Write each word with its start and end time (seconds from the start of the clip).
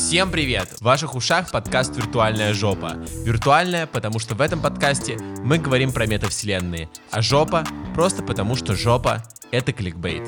Всем 0.00 0.32
привет! 0.32 0.70
В 0.70 0.80
ваших 0.80 1.14
ушах 1.14 1.52
подкаст 1.52 1.94
«Виртуальная 1.94 2.54
жопа». 2.54 2.94
Виртуальная, 3.22 3.86
потому 3.86 4.18
что 4.18 4.34
в 4.34 4.40
этом 4.40 4.60
подкасте 4.60 5.18
мы 5.44 5.58
говорим 5.58 5.92
про 5.92 6.06
метавселенные, 6.06 6.88
а 7.10 7.20
жопа 7.20 7.64
просто 7.94 8.22
потому, 8.22 8.56
что 8.56 8.74
жопа— 8.74 9.22
это 9.52 9.72
кликбейт. 9.74 10.26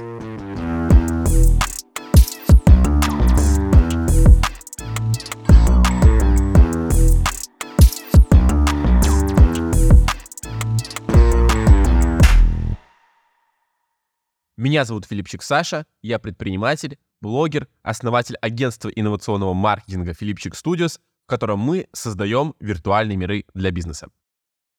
Меня 14.56 14.84
зовут 14.84 15.06
Филипчик 15.06 15.42
Саша, 15.42 15.86
я 16.02 16.18
предприниматель, 16.20 16.98
блогер, 17.22 17.68
основатель 17.82 18.36
агентства 18.36 18.90
инновационного 18.90 19.54
маркетинга 19.54 20.12
Филипчик 20.12 20.54
Studios, 20.54 20.98
в 21.24 21.30
котором 21.30 21.60
мы 21.60 21.86
создаем 21.92 22.54
виртуальные 22.60 23.16
миры 23.16 23.46
для 23.54 23.70
бизнеса. 23.70 24.08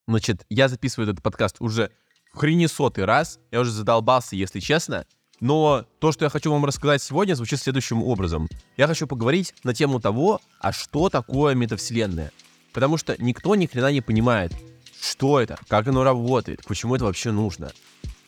Значит, 0.07 0.45
я 0.49 0.67
записываю 0.67 1.09
этот 1.09 1.23
подкаст 1.23 1.55
уже 1.59 1.89
в 2.33 2.37
хренесотый 2.37 3.05
раз, 3.05 3.39
я 3.51 3.61
уже 3.61 3.71
задолбался, 3.71 4.35
если 4.35 4.59
честно, 4.59 5.05
но 5.39 5.85
то, 5.99 6.11
что 6.11 6.25
я 6.25 6.29
хочу 6.29 6.51
вам 6.51 6.65
рассказать 6.65 7.01
сегодня, 7.01 7.35
звучит 7.35 7.59
следующим 7.59 8.03
образом. 8.03 8.49
Я 8.77 8.87
хочу 8.87 9.07
поговорить 9.07 9.53
на 9.63 9.73
тему 9.73 9.99
того, 9.99 10.41
а 10.59 10.71
что 10.71 11.09
такое 11.09 11.55
метавселенная. 11.55 12.31
Потому 12.73 12.97
что 12.97 13.15
никто 13.21 13.55
ни 13.55 13.65
хрена 13.65 13.91
не 13.91 14.01
понимает, 14.01 14.53
что 14.99 15.39
это, 15.39 15.57
как 15.67 15.87
оно 15.87 16.03
работает, 16.03 16.63
почему 16.65 16.95
это 16.95 17.05
вообще 17.05 17.31
нужно. 17.31 17.71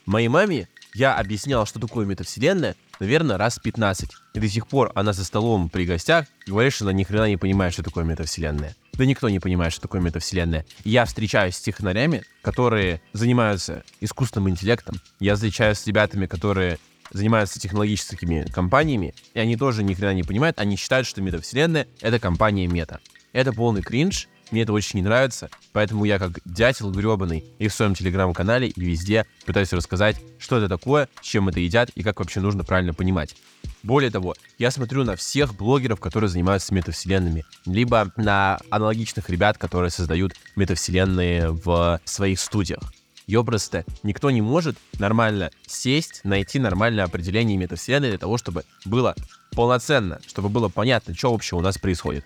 Моей 0.05 0.27
маме 0.27 0.69
я 0.95 1.13
объяснял, 1.15 1.65
что 1.65 1.79
такое 1.79 2.05
метавселенная, 2.05 2.75
наверное, 3.01 3.37
раз 3.37 3.59
15. 3.59 4.09
И 4.33 4.39
до 4.39 4.47
сих 4.47 4.65
пор 4.67 4.91
она 4.95 5.11
за 5.11 5.25
столом 5.25 5.69
при 5.69 5.85
гостях 5.85 6.25
говорит, 6.47 6.73
что 6.73 6.85
она 6.85 6.93
ни 6.93 7.03
хрена 7.03 7.27
не 7.27 7.37
понимает, 7.37 7.73
что 7.73 7.83
такое 7.83 8.05
метавселенная. 8.05 8.75
Да 8.93 9.05
никто 9.05 9.27
не 9.27 9.39
понимает, 9.39 9.73
что 9.73 9.81
такое 9.81 9.99
метавселенная. 9.99 10.65
Я 10.85 11.03
встречаюсь 11.03 11.57
с 11.57 11.61
технарями, 11.61 12.23
которые 12.41 13.01
занимаются 13.11 13.83
искусственным 13.99 14.49
интеллектом. 14.49 15.01
Я 15.19 15.35
встречаюсь 15.35 15.79
с 15.79 15.85
ребятами, 15.85 16.27
которые 16.27 16.79
занимаются 17.11 17.59
технологическими 17.59 18.45
компаниями, 18.51 19.13
и 19.33 19.39
они 19.39 19.57
тоже 19.57 19.83
ни 19.83 19.93
хрена 19.93 20.13
не 20.13 20.23
понимают, 20.23 20.59
они 20.59 20.77
считают, 20.77 21.07
что 21.07 21.21
метавселенная— 21.21 21.87
это 22.01 22.19
компания 22.19 22.67
мета. 22.67 22.99
Это 23.33 23.51
полный 23.51 23.81
кринж, 23.81 24.29
мне 24.55 24.63
это 24.63 24.71
очень 24.71 24.99
не 24.99 25.03
нравится, 25.03 25.49
поэтому 25.73 26.05
я 26.05 26.17
как 26.17 26.39
дятел 26.45 26.89
гребаный 26.89 27.43
и 27.59 27.67
в 27.67 27.73
своем 27.73 27.93
телеграм-канале, 27.93 28.69
и 28.69 28.81
везде 28.81 29.25
пытаюсь 29.45 29.73
рассказать, 29.73 30.15
что 30.39 30.55
это 30.55 30.69
такое, 30.69 31.09
чем 31.21 31.49
это 31.49 31.59
едят 31.59 31.89
и 31.89 32.03
как 32.03 32.19
вообще 32.19 32.39
нужно 32.39 32.63
правильно 32.63 32.93
понимать. 32.93 33.35
Более 33.83 34.11
того, 34.11 34.33
я 34.57 34.71
смотрю 34.71 35.03
на 35.03 35.17
всех 35.17 35.55
блогеров, 35.55 35.99
которые 35.99 36.29
занимаются 36.29 36.73
метавселенными, 36.73 37.43
либо 37.65 38.13
на 38.15 38.57
аналогичных 38.69 39.29
ребят, 39.29 39.57
которые 39.57 39.91
создают 39.91 40.35
метавселенные 40.55 41.51
в 41.51 41.99
своих 42.05 42.39
студиях. 42.39 42.93
Ёпросто, 43.27 43.83
никто 44.03 44.31
не 44.31 44.41
может 44.41 44.77
нормально 44.99 45.51
сесть, 45.67 46.21
найти 46.23 46.59
нормальное 46.59 47.03
определение 47.03 47.57
метавселенной 47.57 48.07
для 48.11 48.19
того, 48.19 48.37
чтобы 48.37 48.63
было 48.85 49.15
полноценно, 49.51 50.21
чтобы 50.25 50.47
было 50.47 50.69
понятно, 50.69 51.13
что 51.13 51.33
вообще 51.33 51.57
у 51.57 51.61
нас 51.61 51.77
происходит. 51.77 52.23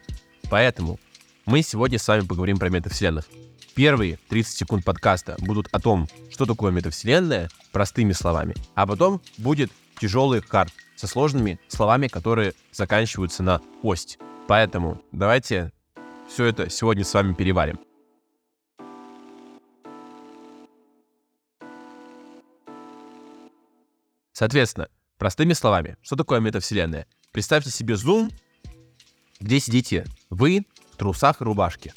Поэтому 0.52 1.00
мы 1.50 1.64
сегодня 1.64 1.98
с 1.98 2.08
вами 2.08 2.28
поговорим 2.28 2.60
про 2.60 2.70
метавселенных. 2.70 3.26
Первые 3.74 4.20
30 4.30 4.56
секунд 4.56 4.86
подкаста 4.86 5.36
будут 5.40 5.68
о 5.72 5.80
том, 5.80 6.08
что 6.30 6.46
такое 6.46 6.72
метавселенная, 6.72 7.50
простыми 7.72 8.12
словами, 8.12 8.54
а 8.76 8.86
потом 8.86 9.20
будет 9.40 9.72
тяжелый 10.00 10.42
карт 10.42 10.72
со 10.96 11.08
сложными 11.08 11.60
словами, 11.68 12.08
которые 12.08 12.54
заканчиваются 12.72 13.42
на 13.42 13.62
«ость». 13.82 14.20
Поэтому 14.48 15.02
давайте 15.12 15.72
все 16.28 16.46
это 16.46 16.70
сегодня 16.70 17.04
с 17.04 17.12
вами 17.16 17.34
переварим. 17.34 17.80
Соответственно, 24.34 24.88
простыми 25.18 25.54
словами, 25.54 25.98
что 26.04 26.16
такое 26.16 26.42
метавселенная? 26.42 27.08
Представьте 27.32 27.72
себе 27.72 27.96
Zoom, 27.96 28.32
где 29.40 29.60
сидите 29.60 30.06
вы, 30.30 30.66
трусах 31.00 31.42
и 31.42 31.44
рубашке. 31.44 31.94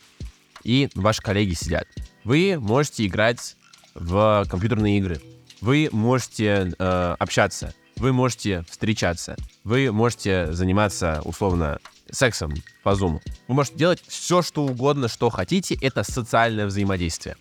И 0.63 0.89
ваши 0.95 1.21
коллеги 1.21 1.55
сидят. 1.55 1.87
Вы 2.25 2.57
можете 2.59 3.07
играть 3.07 3.57
в 3.95 4.47
компьютерные 4.49 4.99
игры. 4.99 5.21
Вы 5.61 5.89
можете 5.93 6.73
э, 6.79 7.17
общаться. 7.19 7.75
Вы 7.97 8.13
можете 8.13 8.65
встречаться. 8.71 9.37
Вы 9.65 9.93
можете 9.93 10.53
заниматься, 10.53 11.21
условно, 11.25 11.79
сексом 12.11 12.55
по 12.83 12.91
Zoom. 12.91 13.21
Вы 13.49 13.55
можете 13.55 13.77
делать 13.77 14.03
все, 14.07 14.43
что 14.43 14.65
угодно, 14.65 15.09
что 15.09 15.31
хотите. 15.31 15.77
Это 15.81 16.03
социальное 16.05 16.67
взаимодействие. 16.67 17.37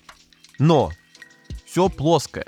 Но 0.59 0.91
все 1.65 1.89
плоское. 1.89 2.47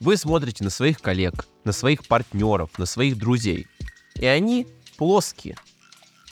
Вы 0.00 0.16
смотрите 0.16 0.64
на 0.64 0.70
своих 0.70 1.00
коллег, 1.00 1.46
на 1.64 1.72
своих 1.72 2.06
партнеров, 2.06 2.70
на 2.78 2.86
своих 2.86 3.16
друзей. 3.16 3.66
И 4.16 4.26
они 4.26 4.66
плоские. 4.96 5.56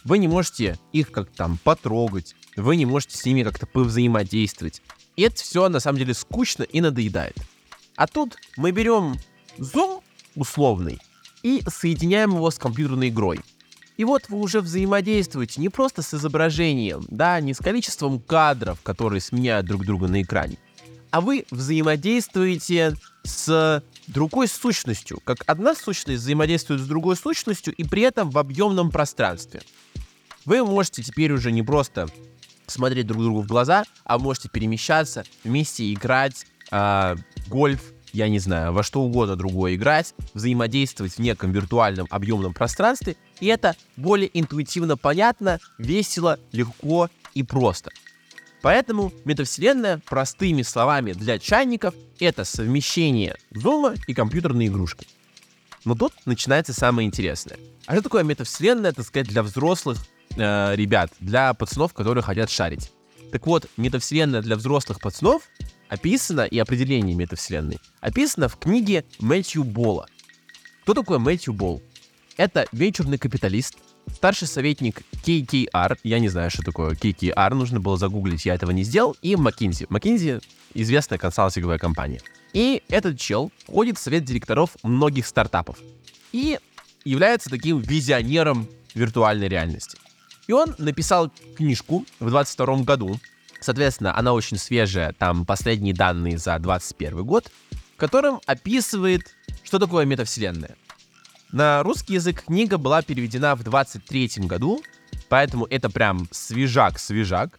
Вы 0.05 0.19
не 0.19 0.29
можете 0.29 0.79
их 0.93 1.11
как 1.11 1.31
там 1.31 1.59
потрогать, 1.63 2.35
вы 2.57 2.77
не 2.77 2.87
можете 2.87 3.17
с 3.17 3.25
ними 3.25 3.43
как-то 3.43 3.67
повзаимодействовать. 3.67 4.83
И 5.17 5.23
это 5.23 5.37
все 5.37 5.69
на 5.69 5.81
самом 5.81 5.99
деле 5.99 6.15
скучно 6.15 6.63
и 6.63 6.81
надоедает. 6.81 7.37
А 7.97 8.07
тут 8.07 8.37
мы 8.57 8.71
берем 8.71 9.17
Zoom 9.59 10.03
условный 10.35 10.99
и 11.43 11.63
соединяем 11.69 12.31
его 12.31 12.51
с 12.51 12.59
компьютерной 12.59 13.09
игрой. 13.09 13.41
И 13.97 14.05
вот 14.05 14.31
вы 14.31 14.39
уже 14.39 14.63
взаимодействуете 14.63 15.61
не 15.61 15.69
просто 15.69 16.01
с 16.01 16.15
изображением, 16.15 17.05
да, 17.09 17.39
не 17.41 17.53
с 17.53 17.59
количеством 17.59 18.19
кадров, 18.19 18.81
которые 18.83 19.21
сменяют 19.21 19.67
друг 19.67 19.85
друга 19.85 20.09
на 20.09 20.23
экране, 20.23 20.57
а 21.11 21.21
вы 21.21 21.45
взаимодействуете 21.51 22.95
с 23.31 23.83
другой 24.07 24.49
сущностью, 24.49 25.21
как 25.25 25.39
одна 25.47 25.75
сущность 25.75 26.23
взаимодействует 26.23 26.81
с 26.81 26.87
другой 26.87 27.17
сущностью 27.17 27.75
и 27.75 27.85
при 27.85 28.03
этом 28.03 28.31
в 28.31 28.39
объемном 28.39 28.91
пространстве. 28.91 29.63
Вы 30.45 30.65
можете 30.65 31.03
теперь 31.03 31.33
уже 31.33 31.53
не 31.53 31.63
просто 31.63 32.09
смотреть 32.67 33.07
друг 33.07 33.23
другу 33.23 33.43
в 33.43 33.47
глаза, 33.47 33.85
а 34.05 34.19
можете 34.19 34.49
перемещаться, 34.49 35.25
вместе 35.45 35.93
играть, 35.93 36.47
э, 36.71 37.17
гольф, 37.49 37.93
я 38.13 38.29
не 38.29 38.39
знаю, 38.39 38.73
во 38.73 38.83
что 38.83 39.03
угодно 39.03 39.37
другое 39.37 39.75
играть, 39.75 40.15
взаимодействовать 40.35 41.15
в 41.15 41.19
неком 41.19 41.53
виртуальном 41.53 42.07
объемном 42.11 42.55
пространстве, 42.55 43.17
и 43.41 43.47
это 43.47 43.77
более 43.97 44.31
интуитивно 44.39 44.97
понятно, 44.97 45.61
весело, 45.79 46.39
легко 46.53 47.09
и 47.35 47.43
просто. 47.43 47.91
Поэтому 48.63 49.13
метавселенная, 49.25 49.99
простыми 49.99 50.63
словами 50.63 51.13
для 51.13 51.39
чайников, 51.39 51.95
это 52.19 52.45
совмещение 52.45 53.37
зума 53.51 53.95
и 54.07 54.15
компьютерной 54.15 54.67
игрушки. 54.67 55.07
Но 55.85 55.95
тут 55.95 56.13
начинается 56.27 56.75
самое 56.75 57.07
интересное. 57.09 57.59
А 57.87 57.95
что 57.95 58.03
такое 58.03 58.23
метавселенная, 58.23 58.93
так 58.93 59.07
сказать, 59.07 59.29
для 59.29 59.43
взрослых 59.43 59.99
э, 60.37 60.77
ребят, 60.77 61.11
для 61.21 61.55
пацанов, 61.55 61.95
которые 61.95 62.23
хотят 62.23 62.51
шарить? 62.51 62.93
Так 63.33 63.47
вот, 63.47 63.67
метавселенная 63.77 64.43
для 64.43 64.57
взрослых 64.57 65.01
пацанов 65.01 65.43
описана, 65.89 66.43
и 66.43 66.59
определение 66.59 67.17
метавселенной, 67.17 67.79
описано 68.01 68.49
в 68.49 68.59
книге 68.59 69.05
Мэтью 69.19 69.65
Болла. 69.65 70.07
Кто 70.83 70.95
такой 70.95 71.19
Мэтью 71.19 71.55
Болл? 71.55 71.83
Это 72.37 72.67
венчурный 72.73 73.19
капиталист, 73.19 73.79
старший 74.21 74.49
советник 74.49 75.01
KKR, 75.25 75.99
я 76.03 76.19
не 76.19 76.29
знаю, 76.29 76.51
что 76.51 76.63
такое 76.63 76.91
KKR, 76.91 77.55
нужно 77.55 77.81
было 77.81 77.97
загуглить, 77.97 78.45
я 78.45 78.55
этого 78.55 78.71
не 78.71 78.83
сделал, 78.83 79.17
и 79.23 79.33
McKinsey. 79.33 79.87
McKinsey— 79.89 80.45
известная 80.75 81.17
консалтинговая 81.17 81.79
компания. 81.79 82.21
И 82.53 82.83
этот 82.91 83.19
чел 83.19 83.51
входит 83.65 83.97
в 83.97 84.03
совет 84.03 84.25
директоров 84.25 84.77
многих 84.83 85.27
стартапов 85.27 85.79
и 86.33 86.59
является 87.03 87.49
таким 87.49 87.79
визионером 87.79 88.69
виртуальной 88.95 89.49
реальности. 89.49 89.97
И 90.47 90.53
он 90.53 90.75
написал 90.77 91.33
книжку 91.57 92.05
в 92.19 92.29
22 92.29 92.83
году, 92.83 93.19
соответственно, 93.63 94.15
она 94.15 94.35
очень 94.35 94.59
свежая, 94.59 95.15
там 95.15 95.47
последние 95.47 95.95
данные 95.95 96.37
за 96.37 96.59
21 96.59 97.25
год, 97.25 97.51
в 97.95 97.97
котором 97.97 98.43
описывает, 98.45 99.35
что 99.65 99.79
такое 99.79 100.05
метавселенная. 100.05 100.77
На 101.53 101.83
русский 101.83 102.15
язык 102.15 102.45
книга 102.45 102.79
была 102.79 103.03
переведена 103.03 103.57
в 103.57 103.65
23 103.65 104.47
году, 104.47 104.81
поэтому 105.29 105.67
это 105.67 105.91
прям 105.91 106.29
свежак-свежак. 106.31 107.59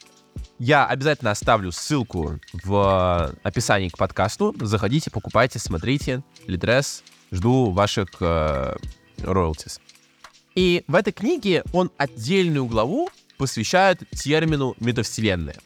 Я 0.60 0.86
обязательно 0.86 1.32
оставлю 1.32 1.74
ссылку 1.74 2.40
в 2.64 3.36
описании 3.44 3.90
к 3.90 3.98
подкасту. 3.98 4.56
Заходите, 4.62 5.12
покупайте, 5.12 5.60
смотрите. 5.60 6.24
Литрес, 6.48 7.04
жду 7.32 7.72
ваших 7.72 8.08
э, 8.22 8.78
royalties. 9.18 9.82
И 10.56 10.86
в 10.88 10.96
этой 10.96 11.12
книге 11.12 11.64
он 11.74 11.92
отдельную 11.98 12.68
главу 12.68 13.10
посвящает 13.38 14.10
термину 14.12 14.74
метавселенная. 14.80 15.58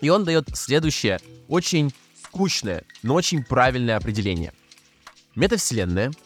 И 0.00 0.08
он 0.08 0.24
дает 0.24 0.48
следующее, 0.56 1.20
очень 1.48 1.92
скучное, 2.22 2.84
но 3.02 3.14
очень 3.14 3.44
правильное 3.44 3.96
определение. 3.96 4.54
Метавселенная— 5.34 6.10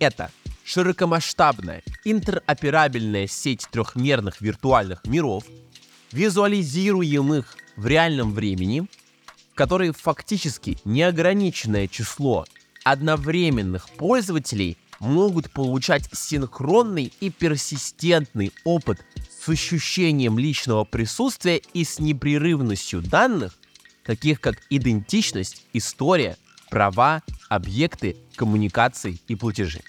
это 0.00 0.30
широкомасштабная 0.64 1.82
интероперабельная 2.04 3.26
сеть 3.26 3.66
трехмерных 3.70 4.40
виртуальных 4.40 5.06
миров, 5.06 5.44
визуализируемых 6.12 7.56
в 7.76 7.86
реальном 7.86 8.32
времени, 8.32 8.86
в 9.52 9.54
которой 9.54 9.92
фактически 9.92 10.78
неограниченное 10.84 11.88
число 11.88 12.44
одновременных 12.84 13.88
пользователей 13.90 14.76
могут 14.98 15.50
получать 15.50 16.08
синхронный 16.12 17.12
и 17.20 17.30
персистентный 17.30 18.52
опыт 18.64 19.04
с 19.44 19.48
ощущением 19.48 20.38
личного 20.38 20.84
присутствия 20.84 21.60
и 21.74 21.84
с 21.84 21.98
непрерывностью 21.98 23.02
данных, 23.02 23.56
таких 24.04 24.40
как 24.40 24.56
идентичность, 24.70 25.66
история, 25.72 26.36
права, 26.70 27.22
объекты, 27.48 28.16
коммуникации 28.36 29.18
и 29.28 29.34
платежи. 29.34 29.80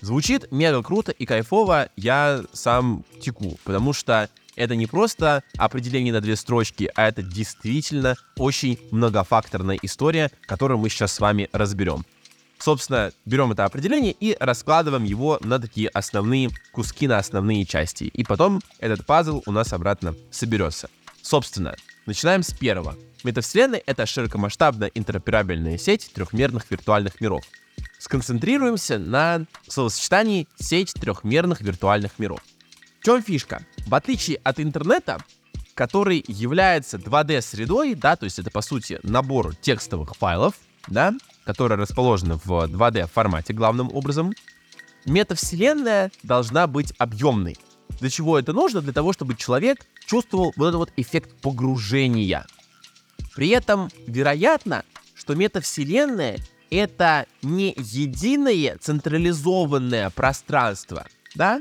Звучит 0.00 0.50
мега 0.50 0.82
круто 0.82 1.12
и 1.12 1.26
кайфово, 1.26 1.90
я 1.96 2.42
сам 2.52 3.04
теку, 3.20 3.58
потому 3.64 3.92
что 3.92 4.30
это 4.56 4.76
не 4.76 4.86
просто 4.86 5.42
определение 5.56 6.12
на 6.12 6.20
две 6.20 6.36
строчки, 6.36 6.90
а 6.94 7.08
это 7.08 7.22
действительно 7.22 8.16
очень 8.36 8.78
многофакторная 8.90 9.78
история, 9.82 10.30
которую 10.46 10.78
мы 10.78 10.88
сейчас 10.88 11.12
с 11.12 11.20
вами 11.20 11.48
разберем. 11.52 12.04
Собственно, 12.58 13.10
берем 13.24 13.52
это 13.52 13.64
определение 13.64 14.12
и 14.12 14.36
раскладываем 14.38 15.04
его 15.04 15.38
на 15.42 15.58
такие 15.58 15.88
основные 15.88 16.50
куски, 16.72 17.08
на 17.08 17.16
основные 17.16 17.64
части. 17.64 18.04
И 18.04 18.22
потом 18.22 18.60
этот 18.78 19.06
пазл 19.06 19.42
у 19.46 19.52
нас 19.52 19.72
обратно 19.72 20.14
соберется. 20.30 20.90
Собственно, 21.22 21.74
начинаем 22.10 22.42
с 22.42 22.52
первого. 22.52 22.96
Метавселенная— 23.22 23.80
это 23.86 24.04
широкомасштабная 24.04 24.90
интероперабельная 24.94 25.78
сеть 25.78 26.10
трехмерных 26.12 26.68
виртуальных 26.68 27.20
миров. 27.20 27.44
Сконцентрируемся 27.98 28.98
на 28.98 29.46
словосочетании 29.68 30.48
«сеть 30.58 30.92
трехмерных 30.94 31.60
виртуальных 31.60 32.18
миров». 32.18 32.40
В 33.00 33.04
чем 33.04 33.22
фишка? 33.22 33.64
В 33.86 33.94
отличие 33.94 34.40
от 34.42 34.58
интернета, 34.58 35.18
который 35.74 36.24
является 36.26 36.96
2D-средой, 36.96 37.94
да, 37.94 38.16
то 38.16 38.24
есть 38.24 38.40
это, 38.40 38.50
по 38.50 38.60
сути, 38.60 38.98
набор 39.04 39.54
текстовых 39.54 40.16
файлов, 40.16 40.54
да, 40.88 41.14
которая 41.44 41.78
расположена 41.78 42.40
в 42.44 42.50
2D 42.50 43.06
формате 43.06 43.52
главным 43.52 43.88
образом, 43.94 44.34
метавселенная 45.06 46.10
должна 46.24 46.66
быть 46.66 46.92
объемной. 46.98 47.56
Для 48.00 48.10
чего 48.10 48.38
это 48.38 48.52
нужно? 48.52 48.80
Для 48.80 48.92
того, 48.92 49.12
чтобы 49.12 49.36
человек 49.36 49.86
чувствовал 50.06 50.52
вот 50.56 50.68
этот 50.68 50.78
вот 50.78 50.92
эффект 50.96 51.30
погружения. 51.40 52.46
При 53.34 53.48
этом 53.50 53.90
вероятно, 54.06 54.84
что 55.14 55.34
метавселенная— 55.34 56.38
это 56.70 57.26
не 57.42 57.74
единое 57.76 58.78
централизованное 58.78 60.10
пространство, 60.10 61.06
да, 61.34 61.60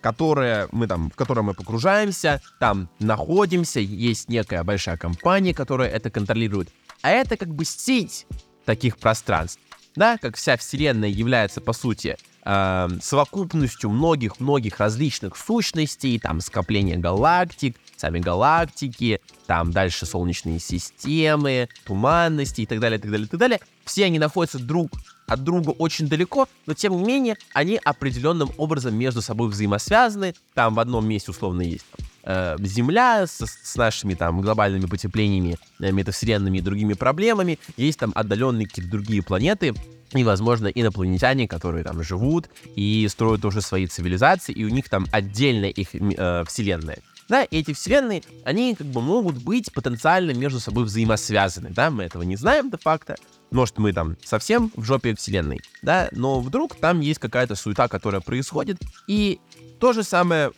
которое 0.00 0.68
мы 0.72 0.86
там, 0.86 1.10
в 1.10 1.14
котором 1.14 1.46
мы 1.46 1.54
погружаемся, 1.54 2.40
там 2.58 2.88
находимся, 2.98 3.80
есть 3.80 4.28
некая 4.28 4.62
большая 4.64 4.96
компания, 4.96 5.54
которая 5.54 5.90
это 5.90 6.10
контролирует, 6.10 6.68
а 7.02 7.10
это 7.10 7.36
как 7.36 7.54
бы 7.54 7.64
сеть 7.64 8.26
таких 8.64 8.98
пространств. 8.98 9.60
Да, 9.94 10.16
как 10.16 10.36
вся 10.36 10.56
Вселенная 10.56 11.10
является, 11.10 11.60
по 11.60 11.74
сути, 11.74 12.16
э, 12.44 12.88
совокупностью 13.00 13.90
многих-многих 13.90 14.78
различных 14.78 15.36
сущностей, 15.36 16.18
там 16.18 16.40
скопление 16.40 16.96
галактик, 16.96 17.76
сами 17.96 18.18
галактики, 18.18 19.20
там 19.46 19.72
дальше 19.72 20.06
солнечные 20.06 20.58
системы, 20.58 21.68
туманности 21.84 22.62
и 22.62 22.66
так 22.66 22.80
далее, 22.80 22.98
так 22.98 23.10
далее, 23.10 23.28
так 23.28 23.38
далее. 23.38 23.60
Все 23.84 24.06
они 24.06 24.18
находятся 24.18 24.58
друг 24.58 24.90
от 25.26 25.44
друга 25.44 25.70
очень 25.70 26.08
далеко, 26.08 26.48
но 26.66 26.74
тем 26.74 26.96
не 26.96 27.04
менее 27.04 27.36
они 27.54 27.80
определенным 27.82 28.50
образом 28.58 28.94
между 28.94 29.22
собой 29.22 29.48
взаимосвязаны. 29.48 30.34
Там 30.54 30.74
в 30.74 30.80
одном 30.80 31.06
месте 31.08 31.30
условно 31.30 31.62
есть 31.62 31.86
э, 32.24 32.56
Земля 32.60 33.26
с, 33.26 33.40
с 33.40 33.76
нашими 33.76 34.14
там 34.14 34.40
глобальными 34.40 34.86
потеплениями, 34.86 35.56
э, 35.80 35.90
метавселенными 35.90 36.58
и 36.58 36.60
другими 36.60 36.94
проблемами, 36.94 37.58
есть 37.76 37.98
там 37.98 38.12
отдаленные 38.14 38.66
какие-то 38.66 38.90
другие 38.90 39.22
планеты, 39.22 39.74
и, 40.12 40.24
возможно, 40.24 40.68
инопланетяне, 40.68 41.48
которые 41.48 41.84
там 41.84 42.02
живут 42.02 42.48
и 42.76 43.06
строят 43.08 43.44
уже 43.44 43.60
свои 43.60 43.86
цивилизации, 43.86 44.52
и 44.52 44.64
у 44.64 44.68
них 44.68 44.88
там 44.88 45.06
отдельная 45.12 45.70
их 45.70 45.94
э, 45.94 46.44
вселенная. 46.46 46.98
Да, 47.28 47.44
и 47.44 47.58
эти 47.58 47.72
вселенные, 47.72 48.22
они 48.44 48.74
как 48.74 48.88
бы 48.88 49.00
могут 49.00 49.42
быть 49.42 49.72
потенциально 49.72 50.32
между 50.32 50.60
собой 50.60 50.84
взаимосвязаны, 50.84 51.70
да, 51.70 51.90
мы 51.90 52.04
этого 52.04 52.22
не 52.22 52.36
знаем 52.36 52.70
де-факто, 52.70 53.16
может, 53.50 53.78
мы 53.78 53.92
там 53.92 54.16
совсем 54.24 54.70
в 54.76 54.84
жопе 54.84 55.14
вселенной, 55.14 55.60
да, 55.82 56.08
но 56.12 56.40
вдруг 56.40 56.74
там 56.76 57.00
есть 57.00 57.20
какая-то 57.20 57.54
суета, 57.54 57.88
которая 57.88 58.20
происходит, 58.20 58.78
и 59.06 59.40
то 59.78 59.92
же 59.92 60.02
самое 60.02 60.52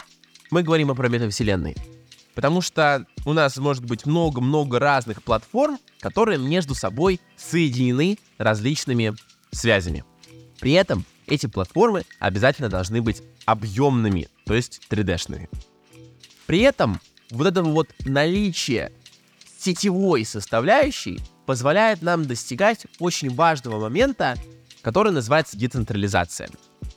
мы 0.50 0.62
говорим 0.62 0.90
о 0.90 0.94
метавселенной. 0.94 1.76
Потому 2.34 2.60
что 2.60 3.06
у 3.24 3.32
нас 3.32 3.56
может 3.58 3.84
быть 3.84 4.06
много-много 4.06 4.78
разных 4.78 5.22
платформ, 5.22 5.78
которые 6.00 6.38
между 6.38 6.74
собой 6.74 7.20
соединены 7.36 8.18
различными 8.38 9.14
связями. 9.54 10.04
При 10.60 10.72
этом 10.72 11.04
эти 11.26 11.46
платформы 11.46 12.04
обязательно 12.18 12.68
должны 12.68 13.02
быть 13.02 13.22
объемными, 13.46 14.28
то 14.46 14.54
есть 14.54 14.80
3D-шными. 14.90 15.48
При 16.46 16.60
этом 16.60 17.00
вот 17.30 17.46
это 17.46 17.62
вот 17.62 17.88
наличие 18.04 18.92
сетевой 19.58 20.24
составляющей 20.24 21.20
позволяет 21.46 22.02
нам 22.02 22.26
достигать 22.26 22.86
очень 22.98 23.34
важного 23.34 23.80
момента, 23.80 24.36
который 24.82 25.12
называется 25.12 25.56
децентрализация. 25.56 26.48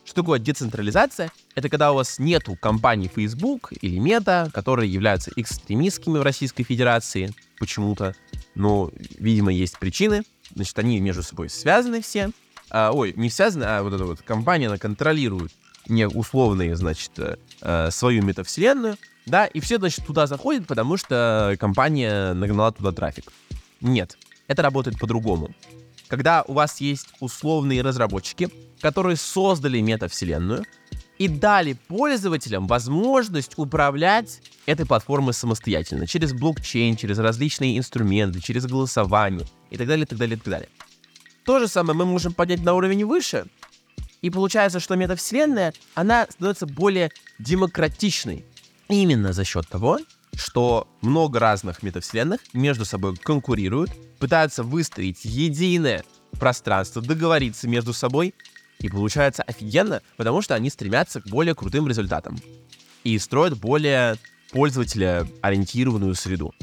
Что 0.04 0.22
такое 0.22 0.38
децентрализация? 0.38 1.30
Это 1.54 1.68
когда 1.68 1.92
у 1.92 1.96
вас 1.96 2.18
нету 2.18 2.56
компаний 2.56 3.10
Facebook 3.14 3.72
или 3.80 3.98
Meta, 3.98 4.50
которые 4.50 4.92
являются 4.92 5.30
экстремистскими 5.36 6.18
в 6.18 6.22
Российской 6.22 6.64
Федерации 6.64 7.32
почему-то. 7.58 8.14
Но, 8.54 8.90
видимо, 9.18 9.52
есть 9.52 9.78
причины. 9.78 10.22
Значит, 10.54 10.78
они 10.78 11.00
между 11.00 11.22
собой 11.22 11.48
связаны 11.50 12.00
все. 12.00 12.30
А, 12.70 12.92
ой, 12.92 13.12
не 13.16 13.30
связаны, 13.30 13.64
а 13.64 13.82
вот 13.82 13.92
эта 13.92 14.04
вот 14.04 14.22
компания, 14.22 14.68
она 14.68 14.78
контролирует 14.78 15.52
не 15.86 16.06
условные, 16.06 16.76
значит, 16.76 17.12
э, 17.62 17.90
свою 17.90 18.22
метавселенную, 18.22 18.96
да, 19.26 19.46
и 19.46 19.60
все, 19.60 19.78
значит, 19.78 20.04
туда 20.06 20.26
заходят, 20.26 20.66
потому 20.66 20.96
что 20.96 21.56
компания 21.58 22.34
нагнала 22.34 22.72
туда 22.72 22.92
трафик. 22.92 23.32
Нет, 23.80 24.18
это 24.48 24.62
работает 24.62 24.98
по-другому 24.98 25.54
когда 26.08 26.42
у 26.42 26.54
вас 26.54 26.80
есть 26.80 27.08
условные 27.20 27.82
разработчики, 27.82 28.50
которые 28.80 29.16
создали 29.16 29.80
метавселенную 29.80 30.64
и 31.18 31.28
дали 31.28 31.74
пользователям 31.74 32.66
возможность 32.66 33.52
управлять 33.56 34.40
этой 34.66 34.86
платформой 34.86 35.34
самостоятельно, 35.34 36.06
через 36.06 36.32
блокчейн, 36.32 36.96
через 36.96 37.18
различные 37.18 37.76
инструменты, 37.76 38.40
через 38.40 38.66
голосование 38.66 39.46
и 39.70 39.76
так 39.76 39.86
далее, 39.86 40.06
так 40.06 40.18
далее, 40.18 40.36
так 40.36 40.48
далее. 40.48 40.68
То 41.48 41.58
же 41.58 41.66
самое 41.66 41.96
мы 41.96 42.04
можем 42.04 42.34
поднять 42.34 42.62
на 42.62 42.74
уровень 42.74 43.06
выше, 43.06 43.46
и 44.20 44.28
получается, 44.28 44.80
что 44.80 44.96
метавселенная, 44.96 45.72
она 45.94 46.26
становится 46.28 46.66
более 46.66 47.10
демократичной 47.38 48.44
именно 48.90 49.32
за 49.32 49.44
счет 49.44 49.66
того, 49.66 49.98
что 50.34 50.86
много 51.00 51.38
разных 51.38 51.82
метавселенных 51.82 52.42
между 52.52 52.84
собой 52.84 53.16
конкурируют, 53.16 53.90
пытаются 54.18 54.62
выстроить 54.62 55.24
единое 55.24 56.04
пространство, 56.32 57.00
договориться 57.00 57.66
между 57.66 57.94
собой, 57.94 58.34
и 58.80 58.90
получается 58.90 59.42
офигенно, 59.42 60.02
потому 60.18 60.42
что 60.42 60.54
они 60.54 60.68
стремятся 60.68 61.22
к 61.22 61.28
более 61.28 61.54
крутым 61.54 61.88
результатам 61.88 62.36
и 63.04 63.18
строят 63.18 63.58
более 63.58 64.18
пользователя 64.52 65.26
ориентированную 65.40 66.14
среду. 66.14 66.54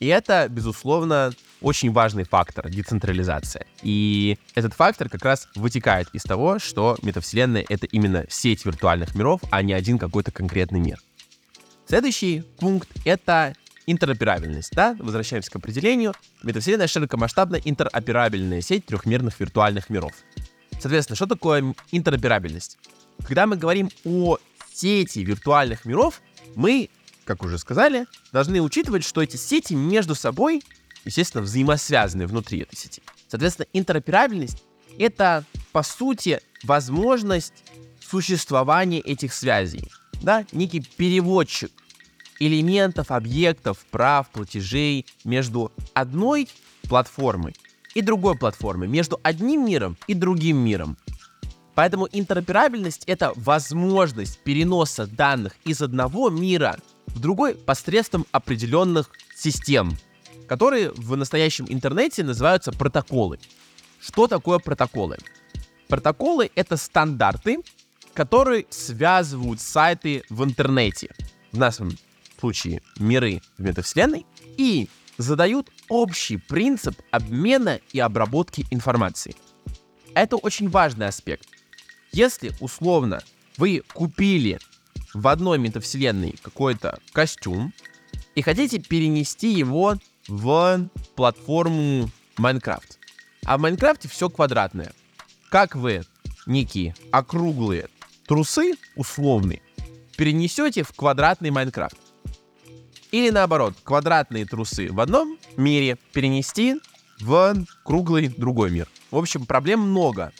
И 0.00 0.08
это, 0.08 0.48
безусловно, 0.48 1.32
очень 1.62 1.92
важный 1.92 2.24
фактор— 2.24 2.68
децентрализация. 2.70 3.66
И 3.82 4.38
этот 4.54 4.74
фактор 4.74 5.08
как 5.08 5.24
раз 5.24 5.48
вытекает 5.54 6.08
из 6.12 6.22
того, 6.22 6.58
что 6.58 6.96
метавселенная— 7.02 7.64
это 7.68 7.86
именно 7.86 8.26
сеть 8.28 8.64
виртуальных 8.64 9.14
миров, 9.14 9.40
а 9.50 9.62
не 9.62 9.72
один 9.72 9.98
какой-то 9.98 10.30
конкретный 10.30 10.80
мир. 10.80 10.98
Следующий 11.86 12.42
пункт— 12.58 12.88
это 13.04 13.54
интероперабельность. 13.86 14.72
Да? 14.72 14.96
Возвращаемся 14.98 15.50
к 15.50 15.56
определению. 15.56 16.14
Метавселенная— 16.42 16.86
широкомасштабная 16.88 17.60
интероперабельная 17.64 18.60
сеть 18.60 18.86
трехмерных 18.86 19.38
виртуальных 19.40 19.90
миров. 19.90 20.12
Соответственно, 20.80 21.16
что 21.16 21.26
такое 21.26 21.74
интероперабельность? 21.90 22.78
Когда 23.24 23.46
мы 23.46 23.56
говорим 23.56 23.90
о 24.04 24.38
сети 24.72 25.20
виртуальных 25.20 25.84
миров, 25.84 26.20
мы, 26.56 26.88
как 27.24 27.42
уже 27.44 27.58
сказали, 27.58 28.06
должны 28.32 28.60
учитывать, 28.60 29.04
что 29.04 29.22
эти 29.22 29.36
сети 29.36 29.74
между 29.74 30.14
собой, 30.14 30.62
естественно, 31.04 31.42
взаимосвязаны 31.42 32.26
внутри 32.26 32.60
этой 32.60 32.76
сети. 32.76 33.02
Соответственно, 33.28 33.66
интероперабельность— 33.72 34.62
это, 34.98 35.44
по 35.72 35.82
сути, 35.82 36.40
возможность 36.64 37.64
существования 38.00 39.00
этих 39.00 39.32
связей 39.32 39.90
да, 40.22 40.46
некий 40.52 40.80
переводчик 40.80 41.70
элементов, 42.38 43.10
объектов, 43.10 43.78
прав, 43.90 44.28
платежей 44.30 45.06
между 45.24 45.72
одной 45.94 46.48
платформой 46.88 47.54
и 47.94 48.00
другой 48.00 48.36
платформой, 48.36 48.88
между 48.88 49.20
одним 49.22 49.66
миром 49.66 49.96
и 50.06 50.14
другим 50.14 50.58
миром. 50.58 50.96
Поэтому 51.74 52.08
интероперабельность— 52.10 53.04
это 53.06 53.32
возможность 53.36 54.40
переноса 54.40 55.06
данных 55.06 55.54
из 55.64 55.80
одного 55.80 56.30
мира 56.30 56.78
в 57.06 57.20
другой 57.20 57.54
посредством 57.54 58.26
определенных 58.32 59.10
систем, 59.34 59.96
которые 60.52 60.90
в 60.90 61.16
настоящем 61.16 61.64
интернете 61.70 62.22
называются 62.22 62.72
протоколы. 62.72 63.38
Что 64.02 64.26
такое 64.26 64.58
протоколы? 64.58 65.16
Протоколы— 65.88 66.50
это 66.54 66.76
стандарты, 66.76 67.60
которые 68.12 68.66
связывают 68.68 69.62
сайты 69.62 70.24
в 70.28 70.44
интернете, 70.44 71.08
в 71.52 71.58
нашем 71.58 71.96
случае 72.38 72.82
миры 72.98 73.40
в 73.56 73.62
метавселенной, 73.62 74.26
и 74.58 74.90
задают 75.16 75.70
общий 75.88 76.36
принцип 76.36 77.00
обмена 77.10 77.80
и 77.90 77.98
обработки 77.98 78.66
информации. 78.70 79.34
Это 80.12 80.36
очень 80.36 80.68
важный 80.68 81.06
аспект. 81.06 81.48
Если, 82.12 82.52
условно, 82.60 83.22
вы 83.56 83.82
купили 83.94 84.58
в 85.14 85.28
одной 85.28 85.56
метавселенной 85.56 86.38
какой-то 86.42 86.98
костюм 87.14 87.72
и 88.34 88.42
хотите 88.42 88.80
перенести 88.80 89.50
его 89.50 89.96
в 90.28 90.88
платформу 91.16 92.10
Майнкрафт, 92.36 92.98
а 93.44 93.58
в 93.58 93.60
Майнкрафте 93.60 94.08
все 94.08 94.28
квадратное. 94.30 94.92
Как 95.50 95.74
вы 95.74 96.02
некие 96.46 96.94
округлые 97.10 97.88
трусы, 98.26 98.74
условные, 98.96 99.62
перенесете 100.16 100.82
в 100.82 100.92
квадратный 100.92 101.50
Майнкрафт? 101.50 101.96
Или 103.10 103.30
наоборот, 103.30 103.74
квадратные 103.84 104.46
трусы 104.46 104.90
в 104.90 104.98
одном 104.98 105.38
мире 105.56 105.98
перенести 106.12 106.80
в 107.20 107.54
круглый 107.84 108.28
другой 108.28 108.70
мир. 108.70 108.88
В 109.10 109.18
общем, 109.18 109.44
проблем 109.44 109.80
много. 109.80 110.32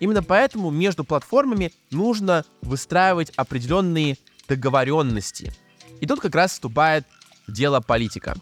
Именно 0.00 0.22
поэтому 0.22 0.70
между 0.70 1.04
платформами 1.04 1.72
нужно 1.90 2.44
выстраивать 2.62 3.30
определенные 3.36 4.18
договоренности. 4.48 5.52
И 6.00 6.06
тут 6.06 6.20
как 6.20 6.34
раз 6.34 6.52
вступает 6.52 7.06
дело 7.48 7.80
политика. 7.80 8.36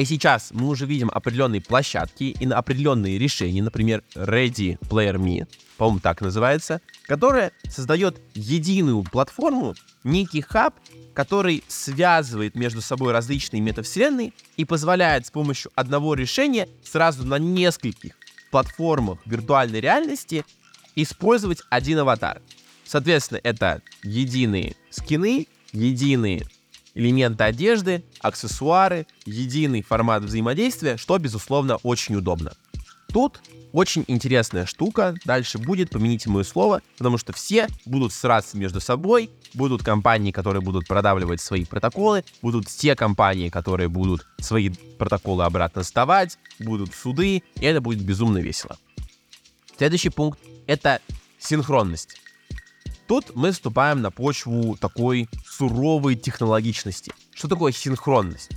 И 0.00 0.04
сейчас 0.06 0.48
мы 0.52 0.68
уже 0.68 0.86
видим 0.86 1.10
определенные 1.12 1.60
площадки 1.60 2.34
и 2.40 2.46
на 2.46 2.56
определенные 2.56 3.18
решения, 3.18 3.62
например, 3.62 4.02
Ready 4.14 4.78
Player 4.88 5.16
Me, 5.16 5.46
по-моему, 5.76 6.00
так 6.00 6.22
называется, 6.22 6.80
которая 7.02 7.52
создает 7.68 8.18
единую 8.32 9.02
платформу, 9.04 9.74
некий 10.02 10.40
хаб, 10.40 10.74
который 11.12 11.62
связывает 11.68 12.54
между 12.54 12.80
собой 12.80 13.12
различные 13.12 13.60
метавселенные 13.60 14.32
и 14.56 14.64
позволяет 14.64 15.26
с 15.26 15.30
помощью 15.30 15.70
одного 15.74 16.14
решения 16.14 16.66
сразу 16.82 17.26
на 17.26 17.38
нескольких 17.38 18.14
платформах 18.50 19.18
виртуальной 19.26 19.80
реальности 19.80 20.46
использовать 20.96 21.60
один 21.68 21.98
аватар. 21.98 22.40
Соответственно, 22.86 23.40
это 23.44 23.82
единые 24.02 24.76
скины, 24.88 25.46
единые 25.72 26.46
элементы 26.94 27.44
одежды, 27.44 28.04
аксессуары, 28.20 29.06
единый 29.24 29.82
формат 29.82 30.22
взаимодействия, 30.22 30.96
что, 30.96 31.18
безусловно, 31.18 31.76
очень 31.76 32.16
удобно. 32.16 32.52
Тут 33.12 33.40
очень 33.72 34.04
интересная 34.08 34.66
штука, 34.66 35.14
дальше 35.24 35.58
будет, 35.58 35.90
помяните 35.90 36.28
мое 36.28 36.44
слово, 36.44 36.82
потому 36.98 37.18
что 37.18 37.32
все 37.32 37.68
будут 37.84 38.12
сраться 38.12 38.56
между 38.56 38.80
собой, 38.80 39.30
будут 39.54 39.82
компании, 39.82 40.32
которые 40.32 40.62
будут 40.62 40.86
продавливать 40.86 41.40
свои 41.40 41.64
протоколы, 41.64 42.24
будут 42.42 42.66
те 42.66 42.96
компании, 42.96 43.48
которые 43.48 43.88
будут 43.88 44.26
свои 44.40 44.70
протоколы 44.98 45.44
обратно 45.44 45.82
сдавать, 45.82 46.38
будут 46.58 46.94
суды, 46.94 47.42
и 47.56 47.64
это 47.64 47.80
будет 47.80 48.00
безумно 48.00 48.38
весело. 48.38 48.78
Следующий 49.76 50.10
пункт— 50.10 50.38
это 50.66 51.00
синхронность. 51.38 52.20
Тут 53.10 53.34
мы 53.34 53.50
вступаем 53.50 54.02
на 54.02 54.12
почву 54.12 54.76
такой 54.76 55.28
суровой 55.44 56.14
технологичности. 56.14 57.12
Что 57.34 57.48
такое 57.48 57.72
синхронность? 57.72 58.52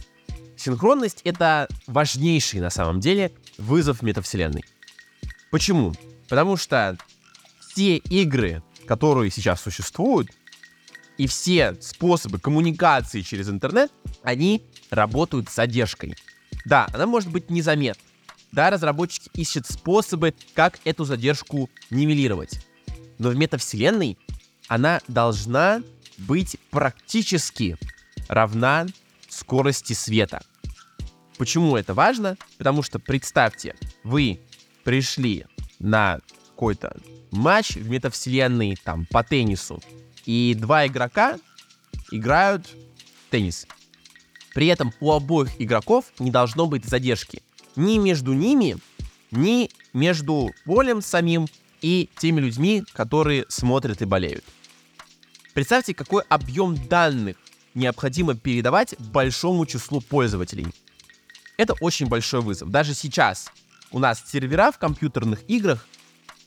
Синхронность— 0.56 1.22
это 1.24 1.68
важнейший 1.88 2.60
на 2.60 2.70
самом 2.70 3.00
деле 3.00 3.32
вызов 3.58 4.04
метавселенной. 4.04 4.64
Почему? 5.50 5.96
Потому 6.30 6.56
что 6.56 7.00
все 7.62 7.98
игры, 7.98 8.62
которые 8.86 9.32
сейчас 9.32 9.60
существуют, 9.60 10.30
и 11.18 11.26
все 11.26 11.76
способы 11.82 12.38
коммуникации 12.38 13.22
через 13.22 13.50
интернет, 13.50 13.92
они 14.22 14.64
работают 14.92 15.50
с 15.50 15.56
задержкой. 15.56 16.14
Да, 16.64 16.88
она 16.94 17.08
может 17.08 17.32
быть 17.32 17.50
незаметна. 17.50 18.04
Да, 18.52 18.70
разработчики 18.70 19.32
ищут 19.34 19.66
способы, 19.66 20.36
как 20.54 20.80
эту 20.86 21.06
задержку 21.06 21.72
нивелировать. 21.90 22.64
Но 23.18 23.30
в 23.30 23.36
метавселенной 23.36 24.20
она 24.68 25.02
должна 25.08 25.82
быть 26.18 26.58
практически 26.72 27.78
равна 28.28 28.88
скорости 29.30 29.94
света. 29.94 30.42
Почему 31.38 31.76
это 31.76 31.94
важно? 31.94 32.38
Потому 32.58 32.84
что 32.84 33.00
представьте, 33.00 33.76
вы 34.04 34.40
пришли 34.84 35.46
на 35.80 36.20
какой-то 36.52 36.96
матч 37.32 37.76
в 37.76 37.90
метавселенной 37.90 38.78
там 38.82 39.06
по 39.08 39.24
теннису, 39.24 39.82
и 40.26 40.56
два 40.58 40.88
игрока 40.88 41.40
играют 42.12 42.68
в 42.68 43.32
теннис. 43.32 43.68
При 44.54 44.68
этом 44.68 44.94
у 45.00 45.12
обоих 45.12 45.60
игроков 45.60 46.06
не 46.20 46.30
должно 46.30 46.68
быть 46.68 46.86
задержки. 46.86 47.42
Ни 47.76 47.98
между 47.98 48.34
ними, 48.34 48.78
ни 49.32 49.72
между 49.94 50.52
полем 50.66 51.02
самим 51.02 51.48
и 51.84 52.10
теми 52.18 52.40
людьми, 52.40 52.84
которые 52.94 53.46
смотрят 53.50 54.02
и 54.02 54.06
болеют. 54.06 54.44
Представьте, 55.54 55.94
какой 55.94 56.24
объем 56.30 56.76
данных 56.88 57.38
необходимо 57.76 58.34
передавать 58.34 58.96
большому 59.00 59.68
числу 59.68 60.02
пользователей. 60.02 60.66
Это 61.58 61.74
очень 61.82 62.08
большой 62.08 62.42
вызов. 62.42 62.72
Даже 62.72 62.96
сейчас 62.96 63.52
у 63.92 64.00
нас 64.00 64.24
сервера 64.26 64.72
в 64.72 64.80
компьютерных 64.80 65.48
играх 65.48 65.86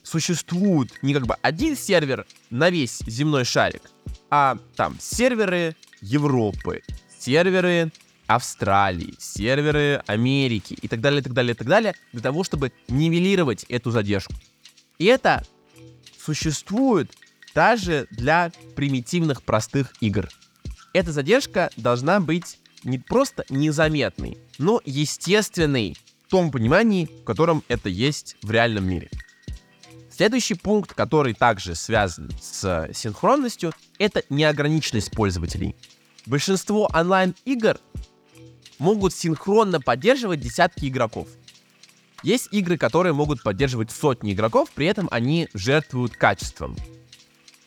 существуют 0.03 0.91
не 1.01 1.13
как 1.13 1.27
бы 1.27 1.35
один 1.41 1.77
сервер 1.77 2.25
на 2.49 2.69
весь 2.69 2.99
земной 3.05 3.45
шарик, 3.45 3.83
а 4.29 4.57
там 4.75 4.97
серверы 4.99 5.75
Европы, 6.01 6.81
серверы 7.19 7.91
Австралии, 8.25 9.15
серверы 9.19 10.03
Америки 10.07 10.77
и 10.81 10.87
так 10.87 10.99
далее, 10.99 11.21
и 11.21 11.23
так 11.23 11.33
далее, 11.33 11.53
и 11.53 11.57
так 11.57 11.67
далее, 11.67 11.95
для 12.11 12.21
того, 12.21 12.43
чтобы 12.43 12.73
нивелировать 12.87 13.65
эту 13.69 13.91
задержку. 13.91 14.33
И 14.99 15.05
это 15.05 15.43
существует 16.19 17.11
даже 17.53 18.07
для 18.11 18.51
примитивных 18.75 19.43
простых 19.43 19.93
игр. 20.01 20.29
Эта 20.93 21.11
задержка 21.11 21.69
должна 21.77 22.19
быть 22.19 22.59
не 22.83 22.99
просто 22.99 23.45
незаметной, 23.49 24.37
но 24.57 24.81
естественной 24.85 25.95
в 26.25 26.29
том 26.29 26.51
понимании, 26.51 27.09
в 27.21 27.23
котором 27.23 27.63
это 27.67 27.89
есть 27.89 28.35
в 28.41 28.51
реальном 28.51 28.87
мире. 28.87 29.09
Следующий 30.11 30.55
пункт, 30.55 30.93
который 30.93 31.33
также 31.33 31.75
связан 31.75 32.31
с 32.41 32.89
синхронностью, 32.93 33.71
это 33.99 34.23
неограниченность 34.29 35.11
пользователей. 35.11 35.75
Большинство 36.25 36.89
онлайн-игр 36.93 37.79
могут 38.79 39.13
синхронно 39.13 39.79
поддерживать 39.79 40.39
десятки 40.39 40.87
игроков. 40.87 41.27
Есть 42.23 42.49
игры, 42.51 42.77
которые 42.77 43.13
могут 43.13 43.43
поддерживать 43.43 43.91
сотни 43.91 44.33
игроков, 44.33 44.71
при 44.73 44.87
этом 44.87 45.07
они 45.11 45.49
жертвуют 45.53 46.13
качеством. 46.13 46.75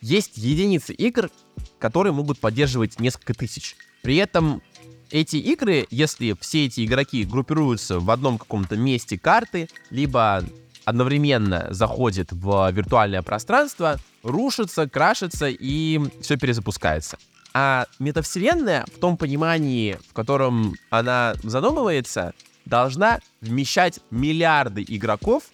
Есть 0.01 0.37
единицы 0.37 0.93
игр, 0.93 1.31
которые 1.79 2.13
могут 2.13 2.39
поддерживать 2.39 2.99
несколько 2.99 3.35
тысяч. 3.35 3.77
При 4.03 4.17
этом 4.17 4.63
эти 5.11 5.37
игры, 5.37 5.87
если 5.91 6.37
все 6.41 6.67
эти 6.67 6.85
игроки 6.85 7.25
группируются 7.25 8.01
в 8.01 8.11
одном 8.11 8.39
каком-то 8.39 8.77
месте 8.77 9.19
карты, 9.19 9.69
либо 9.91 10.45
одновременно 10.85 11.69
заходит 11.71 12.33
в 12.33 12.71
виртуальное 12.73 13.23
пространство, 13.23 13.99
рушится, 14.23 14.89
крашится 14.89 15.49
и 15.49 16.01
все 16.23 16.37
перезапускается. 16.37 17.19
А 17.53 17.87
метавселенная 17.99 18.87
в 18.87 18.99
том 18.99 19.17
понимании, 19.17 19.99
в 20.09 20.13
котором 20.13 20.75
она 20.89 21.35
задумывается, 21.43 22.33
должна 22.65 23.21
вмещать 23.41 24.01
миллиарды 24.11 24.85
игроков 24.87 25.45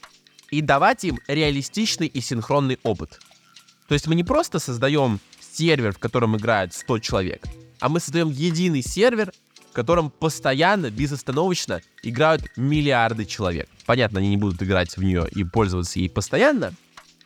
и 0.50 0.60
давать 0.60 1.04
им 1.04 1.18
реалистичный 1.28 2.06
и 2.06 2.20
синхронный 2.20 2.78
опыт. 2.82 3.20
То 3.88 3.94
есть 3.94 4.06
мы 4.06 4.14
не 4.14 4.24
просто 4.24 4.58
создаем 4.58 5.20
сервер, 5.40 5.92
в 5.92 5.98
котором 5.98 6.36
играет 6.36 6.74
100 6.74 6.98
человек, 7.00 7.44
а 7.80 7.88
мы 7.88 8.00
создаем 8.00 8.30
единый 8.30 8.82
сервер, 8.82 9.32
котором 9.76 10.08
постоянно, 10.08 10.90
безостановочно 10.90 11.82
играют 12.02 12.42
миллиарды 12.56 13.26
человек. 13.26 13.68
Понятно, 13.84 14.20
они 14.20 14.30
не 14.30 14.38
будут 14.38 14.62
играть 14.62 14.96
в 14.96 15.02
нее 15.02 15.28
и 15.30 15.44
пользоваться 15.44 15.98
ей 15.98 16.08
постоянно, 16.08 16.72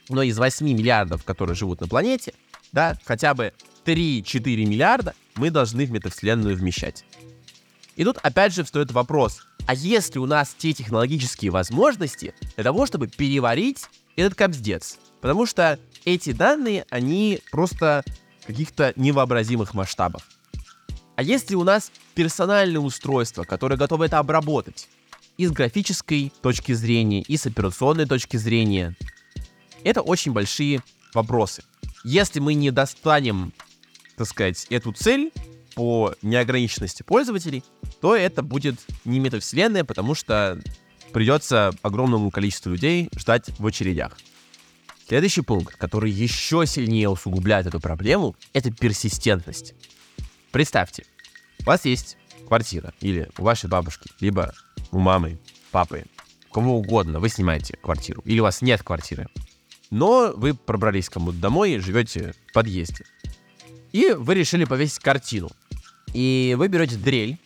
но 0.08 0.24
из 0.24 0.36
8 0.36 0.66
миллиардов, 0.66 1.22
которые 1.22 1.54
живут 1.54 1.80
на 1.80 1.86
планете, 1.86 2.34
да, 2.72 2.98
хотя 3.04 3.34
бы 3.34 3.52
3-4 3.84 4.66
миллиарда 4.66 5.14
мы 5.36 5.50
должны 5.50 5.86
в 5.86 5.92
метавселенную 5.92 6.56
вмещать. 6.56 7.04
И 7.94 8.02
тут 8.02 8.18
опять 8.20 8.52
же 8.52 8.64
встает 8.64 8.90
вопрос, 8.90 9.46
а 9.66 9.74
если 9.74 10.18
у 10.18 10.26
нас 10.26 10.54
те 10.56 10.72
технологические 10.72 11.50
возможности 11.50 12.34
для 12.56 12.64
того, 12.64 12.86
чтобы 12.86 13.08
переварить 13.08 13.86
этот 14.16 14.34
капздец? 14.34 14.98
Потому 15.20 15.46
что 15.46 15.78
эти 16.04 16.32
данные, 16.32 16.86
они 16.90 17.40
просто 17.50 18.04
каких-то 18.46 18.92
невообразимых 18.96 19.74
масштабов. 19.74 20.22
А 21.16 21.22
если 21.22 21.54
у 21.54 21.64
нас 21.64 21.92
персональное 22.14 22.80
устройство, 22.80 23.44
которое 23.44 23.76
готово 23.76 24.04
это 24.04 24.18
обработать, 24.18 24.88
и 25.36 25.46
с 25.46 25.52
графической 25.52 26.32
точки 26.42 26.72
зрения, 26.72 27.22
и 27.22 27.36
с 27.36 27.46
операционной 27.46 28.06
точки 28.06 28.36
зрения, 28.36 28.96
это 29.84 30.02
очень 30.02 30.32
большие 30.32 30.82
вопросы. 31.14 31.62
Если 32.04 32.40
мы 32.40 32.54
не 32.54 32.70
достанем, 32.70 33.52
так 34.16 34.26
сказать, 34.26 34.66
эту 34.70 34.92
цель 34.92 35.32
по 35.74 36.14
неограниченности 36.22 37.02
пользователей, 37.02 37.62
то 38.00 38.16
это 38.16 38.42
будет 38.42 38.80
не 39.04 39.20
метавселенная, 39.20 39.84
потому 39.84 40.14
что 40.14 40.60
придется 41.12 41.72
огромному 41.82 42.30
количеству 42.30 42.70
людей 42.70 43.10
ждать 43.16 43.50
в 43.58 43.66
очередях. 43.66 44.16
Следующий 45.06 45.42
пункт, 45.42 45.76
который 45.76 46.10
еще 46.10 46.64
сильнее 46.66 47.08
усугубляет 47.08 47.66
эту 47.66 47.80
проблему, 47.80 48.36
это 48.52 48.70
персистентность. 48.72 49.74
Представьте, 50.52 51.04
у 51.60 51.64
вас 51.64 51.84
есть 51.84 52.16
квартира, 52.46 52.94
или 53.00 53.28
у 53.38 53.42
вашей 53.42 53.68
бабушки, 53.68 54.10
либо 54.20 54.54
у 54.92 54.98
мамы, 54.98 55.38
папы, 55.72 56.04
кому 56.52 56.78
угодно, 56.78 57.18
вы 57.20 57.28
снимаете 57.28 57.76
квартиру, 57.76 58.22
или 58.24 58.40
у 58.40 58.44
вас 58.44 58.62
нет 58.62 58.82
квартиры, 58.82 59.28
но 59.90 60.32
вы 60.36 60.54
пробрались 60.54 61.08
кому-то 61.08 61.38
домой 61.38 61.72
и 61.72 61.78
живете 61.78 62.34
в 62.48 62.52
подъезде. 62.52 63.04
И 63.92 64.12
вы 64.12 64.34
решили 64.34 64.64
повесить 64.64 65.00
картину. 65.00 65.50
И 66.12 66.54
вы 66.56 66.68
берете 66.68 66.96
дрель 66.96 67.38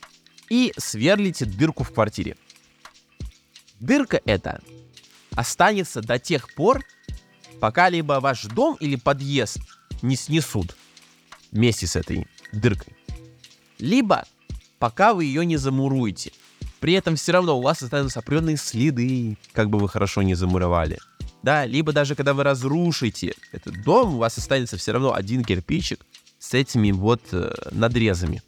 и 0.49 0.73
сверлите 0.77 1.45
дырку 1.45 1.85
в 1.85 1.93
квартире. 1.93 2.37
Дырка 3.81 4.21
эта 4.25 4.61
останется 5.33 6.01
до 6.01 6.19
тех 6.19 6.53
пор, 6.55 6.83
пока 7.61 7.89
либо 7.89 8.21
ваш 8.21 8.45
дом 8.45 8.77
или 8.81 8.97
подъезд 8.97 9.59
не 10.03 10.17
снесут 10.17 10.77
вместе 11.51 11.87
с 11.87 11.97
этой 11.97 12.27
дыркой, 12.53 12.95
либо 13.79 14.25
пока 14.79 15.15
вы 15.15 15.25
ее 15.25 15.45
не 15.45 15.57
замуруете. 15.57 16.33
При 16.81 16.93
этом 16.93 17.17
все 17.17 17.33
равно 17.33 17.59
у 17.59 17.63
вас 17.63 17.83
останутся 17.83 18.21
определенные 18.21 18.59
следы, 18.59 19.39
как 19.53 19.71
бы 19.71 19.79
вы 19.79 19.89
хорошо 19.89 20.23
не 20.23 20.35
замуровали. 20.35 20.99
Да, 21.43 21.67
либо 21.67 21.93
даже 21.93 22.15
когда 22.15 22.35
вы 22.35 22.43
разрушите 22.43 23.35
этот 23.53 23.83
дом, 23.83 24.15
у 24.15 24.19
вас 24.19 24.39
останется 24.39 24.77
все 24.77 24.93
равно 24.93 25.15
один 25.15 25.45
кирпичик 25.45 26.01
с 26.39 26.55
этими 26.55 26.91
вот 26.91 27.23
э, 27.33 27.53
надрезами. 27.71 28.43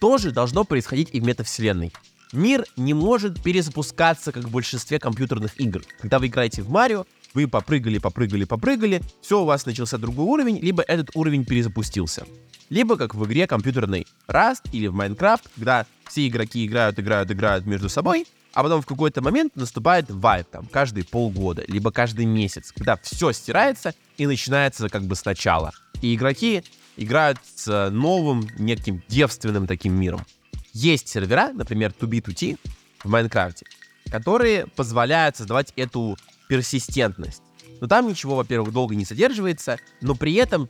Тоже 0.00 0.32
должно 0.32 0.64
происходить 0.64 1.10
и 1.12 1.20
в 1.20 1.24
метавселенной. 1.24 1.92
Мир 2.32 2.64
не 2.76 2.94
может 2.94 3.42
перезапускаться, 3.42 4.32
как 4.32 4.44
в 4.44 4.50
большинстве 4.50 4.98
компьютерных 4.98 5.60
игр. 5.60 5.82
Когда 6.00 6.18
вы 6.18 6.28
играете 6.28 6.62
в 6.62 6.70
Марио, 6.70 7.04
вы 7.34 7.46
попрыгали, 7.46 7.98
попрыгали, 7.98 8.44
попрыгали, 8.44 9.02
все, 9.20 9.42
у 9.42 9.44
вас 9.44 9.66
начался 9.66 9.98
другой 9.98 10.24
уровень, 10.24 10.58
либо 10.58 10.82
этот 10.82 11.10
уровень 11.14 11.44
перезапустился. 11.44 12.24
Либо 12.70 12.96
как 12.96 13.14
в 13.14 13.26
игре 13.26 13.46
компьютерной 13.46 14.06
Rust 14.26 14.70
или 14.72 14.86
в 14.86 14.96
Minecraft, 14.96 15.42
когда 15.56 15.86
все 16.08 16.26
игроки 16.26 16.64
играют, 16.64 16.98
играют, 16.98 17.30
играют 17.30 17.66
между 17.66 17.90
собой, 17.90 18.26
а 18.54 18.62
потом 18.62 18.80
в 18.80 18.86
какой-то 18.86 19.20
момент 19.20 19.54
наступает 19.54 20.10
вайп, 20.10 20.48
там, 20.50 20.66
каждые 20.66 21.04
полгода, 21.04 21.62
либо 21.68 21.92
каждый 21.92 22.24
месяц, 22.24 22.72
когда 22.72 22.96
все 22.96 23.32
стирается 23.32 23.94
и 24.16 24.26
начинается 24.26 24.88
как 24.88 25.02
бы 25.04 25.14
сначала. 25.14 25.72
И 26.00 26.14
игроки 26.14 26.64
играют 27.00 27.38
с 27.56 27.90
новым, 27.90 28.46
неким 28.58 29.02
девственным 29.08 29.66
таким 29.66 29.94
миром. 29.94 30.24
Есть 30.72 31.08
сервера, 31.08 31.50
например, 31.52 31.92
2B2T 31.98 32.58
в 33.02 33.08
Майнкрафте, 33.08 33.66
которые 34.10 34.66
позволяют 34.66 35.36
создавать 35.36 35.72
эту 35.76 36.16
персистентность. 36.48 37.42
Но 37.80 37.86
там 37.86 38.06
ничего, 38.06 38.36
во-первых, 38.36 38.72
долго 38.72 38.94
не 38.94 39.06
содерживается, 39.06 39.78
но 40.02 40.14
при 40.14 40.34
этом 40.34 40.68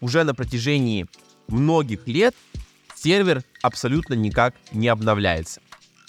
уже 0.00 0.24
на 0.24 0.34
протяжении 0.34 1.06
многих 1.46 2.08
лет 2.08 2.34
сервер 2.96 3.44
абсолютно 3.60 4.14
никак 4.14 4.54
не 4.72 4.88
обновляется. 4.88 5.60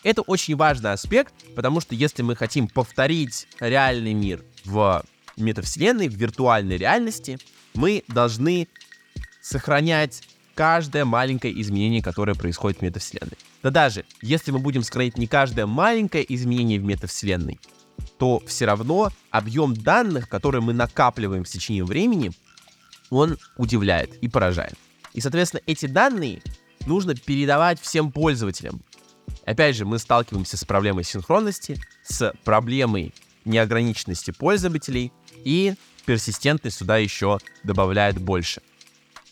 Это 0.04 0.22
очень 0.22 0.56
важный 0.56 0.94
аспект, 0.94 1.34
потому 1.56 1.82
что 1.82 1.94
если 1.94 2.24
мы 2.24 2.38
хотим 2.38 2.70
повторить 2.70 3.48
реальный 3.60 4.14
мир 4.14 4.44
в 4.64 5.04
метавселенной, 5.36 6.08
в 6.08 6.14
виртуальной 6.14 6.78
реальности, 6.78 7.38
мы 7.74 8.04
должны 8.08 8.68
сохранять 9.42 10.24
каждое 10.56 11.06
маленькое 11.06 11.60
изменение, 11.62 12.02
которое 12.02 12.36
происходит 12.36 12.80
в 12.80 12.82
метавселенной. 12.82 13.38
Да 13.64 13.70
даже 13.70 14.06
если 14.22 14.52
мы 14.52 14.60
будем 14.60 14.84
сохранять 14.84 15.18
не 15.18 15.28
каждое 15.28 15.66
маленькое 15.66 16.26
изменение 16.34 16.80
в 16.80 16.84
метавселенной, 16.84 17.60
то 18.18 18.42
все 18.46 18.66
равно 18.66 19.12
объем 19.30 19.74
данных, 19.74 20.30
которые 20.30 20.62
мы 20.62 20.74
накапливаем 20.74 21.44
в 21.44 21.50
течение 21.50 21.84
времени, 21.84 22.32
он 23.10 23.38
удивляет 23.58 24.16
и 24.18 24.28
поражает. 24.28 24.76
И, 25.14 25.22
соответственно, 25.22 25.62
эти 25.66 25.86
данные 25.86 26.42
нужно 26.86 27.16
передавать 27.16 27.80
всем 27.80 28.12
пользователям. 28.12 28.82
Опять 29.46 29.76
же, 29.76 29.86
мы 29.86 30.00
сталкиваемся 30.00 30.58
с 30.58 30.64
проблемой 30.64 31.04
синхронности, 31.04 31.82
с 32.04 32.34
проблемой 32.44 33.14
неограниченности 33.46 34.32
пользователей, 34.32 35.12
и 35.44 35.74
персистентность 36.06 36.78
сюда 36.78 36.98
еще 36.98 37.40
добавляет 37.64 38.20
больше. 38.20 38.62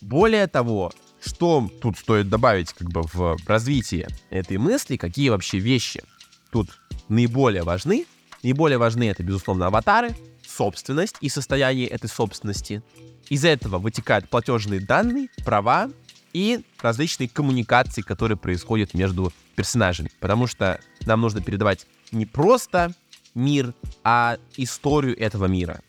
Более 0.00 0.46
того, 0.46 0.92
что 1.24 1.70
тут 1.80 1.98
стоит 1.98 2.28
добавить 2.28 2.72
как 2.72 2.88
бы 2.90 3.02
в 3.02 3.36
развитие 3.46 4.08
этой 4.30 4.56
мысли, 4.56 4.96
какие 4.96 5.28
вообще 5.28 5.58
вещи 5.58 6.02
тут 6.50 6.70
наиболее 7.08 7.62
важны? 7.62 8.06
Наиболее 8.42 8.78
важны 8.78 9.10
это, 9.10 9.22
безусловно, 9.22 9.66
аватары, 9.66 10.16
собственность 10.46 11.16
и 11.20 11.28
состояние 11.28 11.86
этой 11.86 12.08
собственности. 12.08 12.82
Из 13.28 13.44
этого 13.44 13.78
вытекают 13.78 14.28
платежные 14.30 14.80
данные, 14.80 15.28
права 15.44 15.90
и 16.32 16.64
различные 16.80 17.28
коммуникации, 17.28 18.00
которые 18.00 18.38
происходят 18.38 18.94
между 18.94 19.32
персонажами. 19.56 20.10
Потому 20.20 20.46
что 20.46 20.80
нам 21.04 21.20
нужно 21.20 21.42
передавать 21.42 21.86
не 22.10 22.24
просто 22.24 22.94
мир, 23.34 23.74
а 24.02 24.38
историю 24.56 25.18
этого 25.20 25.44
мира. 25.46 25.82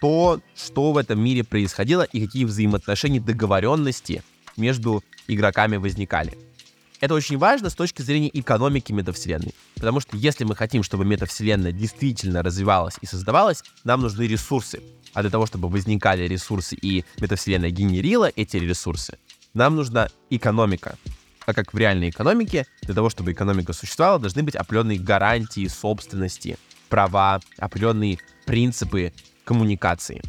То, 0.00 0.40
что 0.54 0.92
в 0.92 0.96
этом 0.96 1.20
мире 1.20 1.44
происходило 1.44 2.02
и 2.02 2.24
какие 2.24 2.44
взаимоотношения, 2.44 3.20
договоренности 3.20 4.22
между 4.56 5.02
игроками 5.26 5.76
возникали. 5.76 6.36
Это 7.00 7.14
очень 7.14 7.38
важно 7.38 7.70
с 7.70 7.74
точки 7.74 8.02
зрения 8.02 8.30
экономики 8.32 8.92
метавселенной. 8.92 9.54
Потому 9.76 10.00
что 10.00 10.16
если 10.16 10.44
мы 10.44 10.56
хотим, 10.56 10.82
чтобы 10.82 11.04
метавселенная 11.04 11.70
действительно 11.70 12.42
развивалась 12.42 12.96
и 13.00 13.06
создавалась, 13.06 13.62
нам 13.84 14.00
нужны 14.00 14.22
ресурсы. 14.22 14.82
А 15.14 15.22
для 15.22 15.30
того, 15.30 15.46
чтобы 15.46 15.68
возникали 15.68 16.26
ресурсы 16.26 16.74
и 16.74 17.04
метавселенная 17.20 17.70
генерила 17.70 18.30
эти 18.34 18.56
ресурсы, 18.56 19.18
нам 19.54 19.76
нужна 19.76 20.08
экономика. 20.30 20.98
Так 21.46 21.56
как 21.56 21.72
в 21.72 21.78
реальной 21.78 22.10
экономике, 22.10 22.66
для 22.82 22.94
того, 22.94 23.10
чтобы 23.10 23.32
экономика 23.32 23.72
существовала, 23.72 24.18
должны 24.18 24.42
быть 24.42 24.56
определенные 24.56 24.98
гарантии 24.98 25.66
собственности, 25.68 26.58
права, 26.88 27.40
определенные 27.58 28.18
принципы 28.44 29.12
коммуникации. 29.48 30.20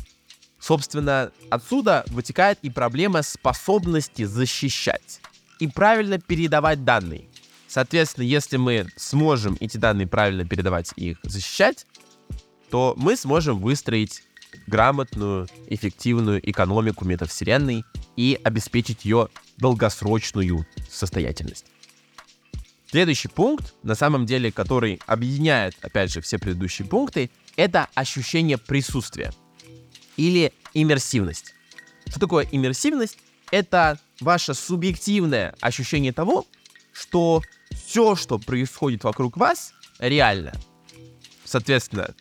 Собственно, 0.62 1.34
отсюда 1.50 2.06
вытекает 2.08 2.58
и 2.62 2.70
проблема 2.70 3.22
способности 3.22 4.24
защищать 4.24 5.20
и 5.60 5.68
правильно 5.68 6.20
передавать 6.20 6.86
данные. 6.86 7.26
Соответственно, 7.68 8.24
если 8.24 8.56
мы 8.56 8.88
сможем 8.96 9.58
эти 9.60 9.76
данные 9.76 10.08
правильно 10.08 10.46
передавать 10.46 10.94
и 10.96 11.10
их 11.10 11.18
защищать, 11.24 11.86
то 12.70 12.94
мы 12.96 13.18
сможем 13.18 13.60
выстроить 13.60 14.24
грамотную, 14.68 15.50
эффективную 15.68 16.40
экономику 16.50 17.04
метавселенной 17.04 17.84
и 18.16 18.40
обеспечить 18.42 19.04
ее 19.04 19.28
долгосрочную 19.58 20.66
состоятельность. 20.90 21.66
Следующий 22.90 23.28
пункт, 23.28 23.76
на 23.84 23.96
самом 23.96 24.26
деле, 24.26 24.50
который 24.50 25.02
объединяет, 25.06 25.76
опять 25.82 26.10
же, 26.10 26.22
все 26.22 26.40
предыдущие 26.40 26.88
пункты, 26.88 27.30
это 27.56 27.88
ощущение 27.96 28.58
присутствия 28.58 29.34
или 30.18 30.54
иммерсивность. 30.74 31.54
Что 32.08 32.20
такое 32.20 32.48
иммерсивность? 32.52 33.18
Это 33.52 34.00
ваше 34.20 34.54
субъективное 34.54 35.56
ощущение 35.62 36.14
того, 36.14 36.46
что 36.94 37.42
все, 37.72 38.16
что 38.16 38.38
происходит 38.38 39.04
вокруг 39.04 39.38
вас, 39.38 39.74
реально. 40.00 40.54
Соответственно, 41.46 42.14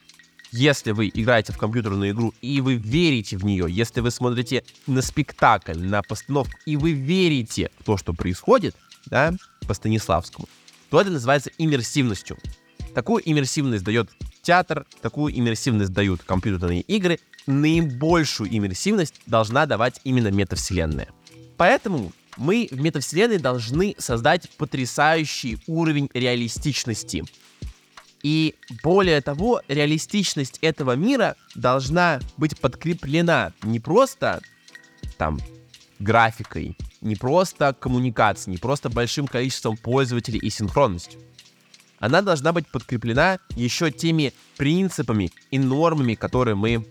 если 0.50 0.92
вы 0.92 1.10
играете 1.12 1.52
в 1.52 1.58
компьютерную 1.58 2.12
игру 2.12 2.32
и 2.40 2.60
вы 2.60 2.76
верите 2.76 3.36
в 3.36 3.44
нее, 3.44 3.66
если 3.68 4.00
вы 4.00 4.10
смотрите 4.10 4.64
на 4.86 5.02
спектакль, 5.02 5.78
на 5.78 6.02
постановку, 6.02 6.54
и 6.64 6.76
вы 6.76 6.92
верите 6.92 7.70
в 7.78 7.84
то, 7.84 7.96
что 7.96 8.14
происходит, 8.14 8.74
да, 9.06 9.34
по 9.66 9.74
Станиславскому, 9.74 10.48
то 10.90 11.00
это 11.00 11.10
называется 11.10 11.50
иммерсивностью. 11.58 12.38
Такую 12.94 13.22
иммерсивность 13.28 13.84
дает 13.84 14.10
театр, 14.42 14.86
такую 15.02 15.36
иммерсивность 15.38 15.92
дают 15.92 16.22
компьютерные 16.22 16.80
игры. 16.82 17.18
Наибольшую 17.46 18.54
иммерсивность 18.54 19.14
должна 19.26 19.66
давать 19.66 20.00
именно 20.04 20.28
метавселенная. 20.28 21.08
Поэтому 21.56 22.12
мы 22.36 22.68
в 22.70 22.80
метавселенной 22.80 23.38
должны 23.38 23.94
создать 23.98 24.48
потрясающий 24.50 25.58
уровень 25.66 26.08
реалистичности. 26.14 27.24
И 28.22 28.54
более 28.82 29.20
того, 29.20 29.62
реалистичность 29.68 30.58
этого 30.60 30.96
мира 30.96 31.36
должна 31.54 32.20
быть 32.36 32.58
подкреплена 32.58 33.52
не 33.62 33.80
просто 33.80 34.40
там 35.16 35.38
графикой, 35.98 36.76
не 37.00 37.16
просто 37.16 37.74
коммуникацией, 37.78 38.54
не 38.54 38.58
просто 38.58 38.88
большим 38.88 39.26
количеством 39.26 39.76
пользователей 39.76 40.38
и 40.38 40.50
синхронностью. 40.50 41.20
Она 42.00 42.22
должна 42.22 42.52
быть 42.52 42.68
подкреплена 42.68 43.38
еще 43.56 43.90
теми 43.90 44.32
принципами 44.56 45.32
и 45.50 45.58
нормами, 45.58 46.14
которые 46.14 46.54
мы 46.54 46.86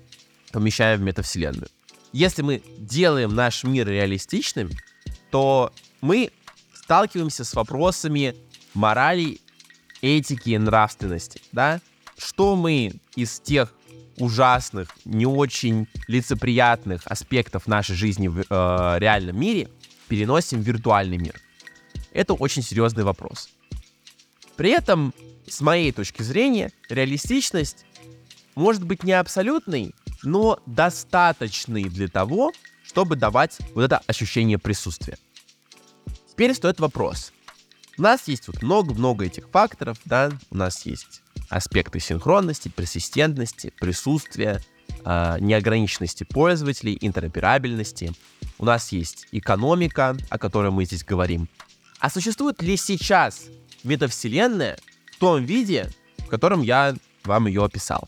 помещаем 0.51 0.99
в 0.99 1.03
метавселенную. 1.03 1.69
Если 2.13 2.41
мы 2.41 2.61
делаем 2.77 3.33
наш 3.35 3.63
мир 3.63 3.87
реалистичным, 3.87 4.69
то 5.31 5.73
мы 6.01 6.31
сталкиваемся 6.73 7.43
с 7.43 7.53
вопросами 7.53 8.35
морали, 8.73 9.39
этики 10.01 10.51
и 10.51 10.57
нравственности, 10.57 11.41
да? 11.51 11.81
Что 12.17 12.55
мы 12.55 12.93
из 13.15 13.39
тех 13.39 13.73
ужасных, 14.17 14.89
не 15.05 15.25
очень 15.25 15.87
лицеприятных 16.07 17.01
аспектов 17.05 17.67
нашей 17.67 17.95
жизни 17.95 18.27
в 18.27 18.39
э, 18.39 18.99
реальном 18.99 19.39
мире 19.39 19.69
переносим 20.07 20.61
в 20.61 20.65
виртуальный 20.65 21.17
мир? 21.17 21.39
Это 22.11 22.33
очень 22.33 22.63
серьезный 22.63 23.03
вопрос. 23.03 23.49
При 24.57 24.71
этом, 24.71 25.13
с 25.47 25.61
моей 25.61 25.91
точки 25.91 26.23
зрения, 26.23 26.71
реалистичность 26.89 27.85
может 28.55 28.83
быть 28.83 29.03
не 29.03 29.13
абсолютной, 29.13 29.93
но 30.23 30.59
достаточной 30.65 31.83
для 31.83 32.07
того, 32.07 32.51
чтобы 32.83 33.15
давать 33.15 33.59
вот 33.75 33.83
это 33.83 34.01
ощущение 34.07 34.57
присутствия. 34.57 35.17
Теперь 36.31 36.55
стоит 36.55 36.79
вопрос. 36.79 37.31
У 37.97 38.01
нас 38.01 38.27
есть 38.27 38.47
вот 38.47 38.61
много-много 38.63 39.25
этих 39.25 39.47
факторов, 39.49 39.97
да, 40.05 40.31
у 40.49 40.57
нас 40.57 40.85
есть 40.85 41.21
аспекты 41.49 41.99
синхронности, 41.99 42.67
персистентности, 42.69 43.73
присутствия, 43.79 44.61
э, 45.05 45.37
неограниченности 45.39 46.23
пользователей, 46.23 46.97
интероперабельности. 46.99 48.11
У 48.57 48.65
нас 48.65 48.91
есть 48.91 49.27
экономика, 49.31 50.17
о 50.29 50.37
которой 50.37 50.71
мы 50.71 50.85
здесь 50.85 51.03
говорим. 51.03 51.47
А 51.99 52.09
существует 52.09 52.61
ли 52.61 52.77
сейчас 52.77 53.47
метавселенная 53.83 54.77
в 55.13 55.19
том 55.19 55.43
виде, 55.45 55.89
в 56.19 56.27
котором 56.27 56.61
я 56.61 56.95
вам 57.23 57.47
ее 57.47 57.63
описал? 57.63 58.07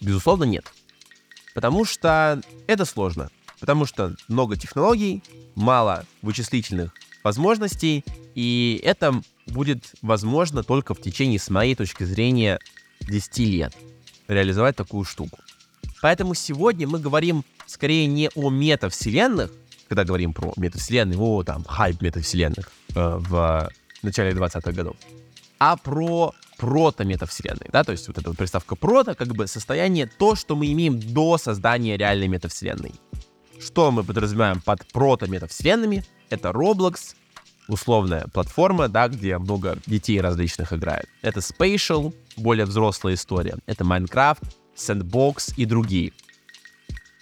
Безусловно, 0.00 0.44
нет. 0.44 0.66
Потому 1.54 1.84
что 1.84 2.42
это 2.66 2.84
сложно. 2.84 3.30
Потому 3.60 3.86
что 3.86 4.14
много 4.28 4.56
технологий, 4.56 5.22
мало 5.54 6.04
вычислительных 6.20 6.92
возможностей, 7.24 8.04
и 8.34 8.80
это 8.84 9.22
будет 9.46 9.94
возможно 10.02 10.62
только 10.62 10.94
в 10.94 11.00
течение, 11.00 11.38
с 11.38 11.48
моей 11.48 11.74
точки 11.74 12.04
зрения, 12.04 12.58
10 13.00 13.38
лет 13.38 13.74
реализовать 14.28 14.76
такую 14.76 15.04
штуку. 15.04 15.38
Поэтому 16.02 16.34
сегодня 16.34 16.86
мы 16.86 16.98
говорим 16.98 17.44
скорее 17.66 18.06
не 18.06 18.30
о 18.34 18.50
метавселенных, 18.50 19.50
когда 19.88 20.04
говорим 20.04 20.32
про 20.32 20.52
метавселенные, 20.56 21.18
о, 21.18 21.42
там, 21.42 21.64
хайп 21.64 22.02
метавселенных 22.02 22.70
э, 22.94 23.16
в 23.18 23.70
начале 24.02 24.32
20-х 24.32 24.72
годов, 24.72 24.96
а 25.58 25.76
про 25.76 26.34
прото-метавселенной, 26.58 27.68
да, 27.70 27.84
то 27.84 27.92
есть 27.92 28.08
вот 28.08 28.18
эта 28.18 28.28
вот 28.28 28.38
приставка 28.38 28.76
прото, 28.76 29.14
как 29.14 29.28
бы 29.28 29.46
состояние 29.46 30.06
то, 30.06 30.34
что 30.34 30.56
мы 30.56 30.72
имеем 30.72 30.98
до 31.00 31.38
создания 31.38 31.96
реальной 31.96 32.28
метавселенной. 32.28 32.94
Что 33.60 33.90
мы 33.90 34.04
подразумеваем 34.04 34.60
под 34.60 34.86
прото-метавселенными? 34.92 36.04
Это 36.30 36.50
Roblox, 36.50 37.14
условная 37.68 38.26
платформа, 38.32 38.88
да, 38.88 39.08
где 39.08 39.38
много 39.38 39.78
детей 39.86 40.20
различных 40.20 40.72
играет. 40.72 41.06
Это 41.22 41.40
Spatial, 41.40 42.14
более 42.36 42.66
взрослая 42.66 43.14
история. 43.14 43.56
Это 43.66 43.84
Minecraft, 43.84 44.44
Sandbox 44.76 45.54
и 45.56 45.64
другие. 45.64 46.12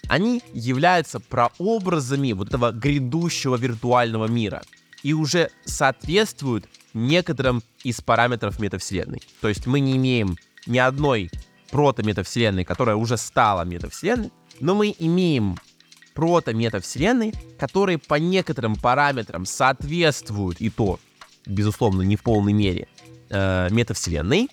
Они 0.07 0.43
являются 0.53 1.19
прообразами 1.19 2.33
вот 2.33 2.49
этого 2.49 2.71
грядущего 2.71 3.55
виртуального 3.55 4.27
мира 4.27 4.61
и 5.05 5.13
уже 5.13 5.51
соответствуют 5.65 6.67
некоторым 6.95 7.61
из 7.83 8.01
параметров 8.01 8.59
метавселенной. 8.59 9.21
То 9.39 9.49
есть 9.49 9.67
мы 9.67 9.79
не 9.79 9.97
имеем 9.97 10.35
ни 10.65 10.79
одной 10.79 11.29
прото-метавселенной, 11.69 12.65
которая 12.65 12.95
уже 12.95 13.15
стала 13.17 13.65
метавселенной, 13.65 14.31
но 14.59 14.73
мы 14.73 14.95
имеем 14.97 15.57
прото-метавселенной, 16.15 17.35
которые 17.59 17.99
по 17.99 18.15
некоторым 18.15 18.75
параметрам 18.75 19.45
соответствуют 19.45 20.59
и 20.59 20.71
то, 20.71 20.99
безусловно, 21.45 22.01
не 22.01 22.15
в 22.15 22.23
полной 22.23 22.53
мере, 22.53 22.87
э, 23.29 23.67
метавселенной, 23.69 24.49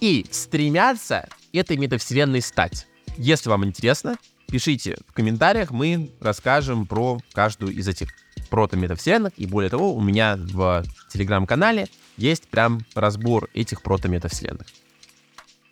и 0.00 0.26
стремятся 0.30 1.28
этой 1.52 1.76
метавселенной 1.76 2.40
стать. 2.40 2.86
Если 3.16 3.48
вам 3.48 3.64
интересно, 3.64 4.16
пишите 4.46 4.96
в 5.08 5.12
комментариях, 5.12 5.72
мы 5.72 6.12
расскажем 6.20 6.86
про 6.86 7.18
каждую 7.32 7.74
из 7.74 7.88
этих 7.88 8.10
прото-метавселенных, 8.50 9.32
и 9.36 9.46
более 9.46 9.70
того, 9.70 9.94
у 9.94 10.00
меня 10.00 10.36
в 10.36 10.84
телеграм-канале 11.12 11.88
есть 12.16 12.48
прям 12.48 12.80
разбор 12.94 13.48
этих 13.54 13.82
прото-метавселенных. 13.82 14.66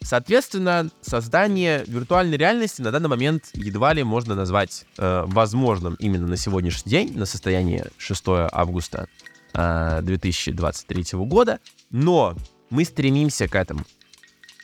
Соответственно, 0.03 0.89
создание 1.03 1.85
виртуальной 1.87 2.39
реальности 2.39 2.81
на 2.81 2.93
данный 2.93 3.09
момент 3.09 3.51
едва 3.53 3.93
ли 3.93 4.03
можно 4.05 4.35
назвать 4.35 4.87
э, 4.97 5.25
возможным 5.27 5.95
именно 5.95 6.27
на 6.27 6.37
сегодняшний 6.37 6.91
день, 6.91 7.19
на 7.19 7.27
состояние 7.27 7.89
6 7.99 8.25
августа 8.27 9.09
э, 9.53 10.01
2023 10.03 11.05
года, 11.13 11.59
но 11.91 12.37
мы 12.71 12.85
стремимся 12.85 13.49
к 13.49 13.55
этому. 13.55 13.85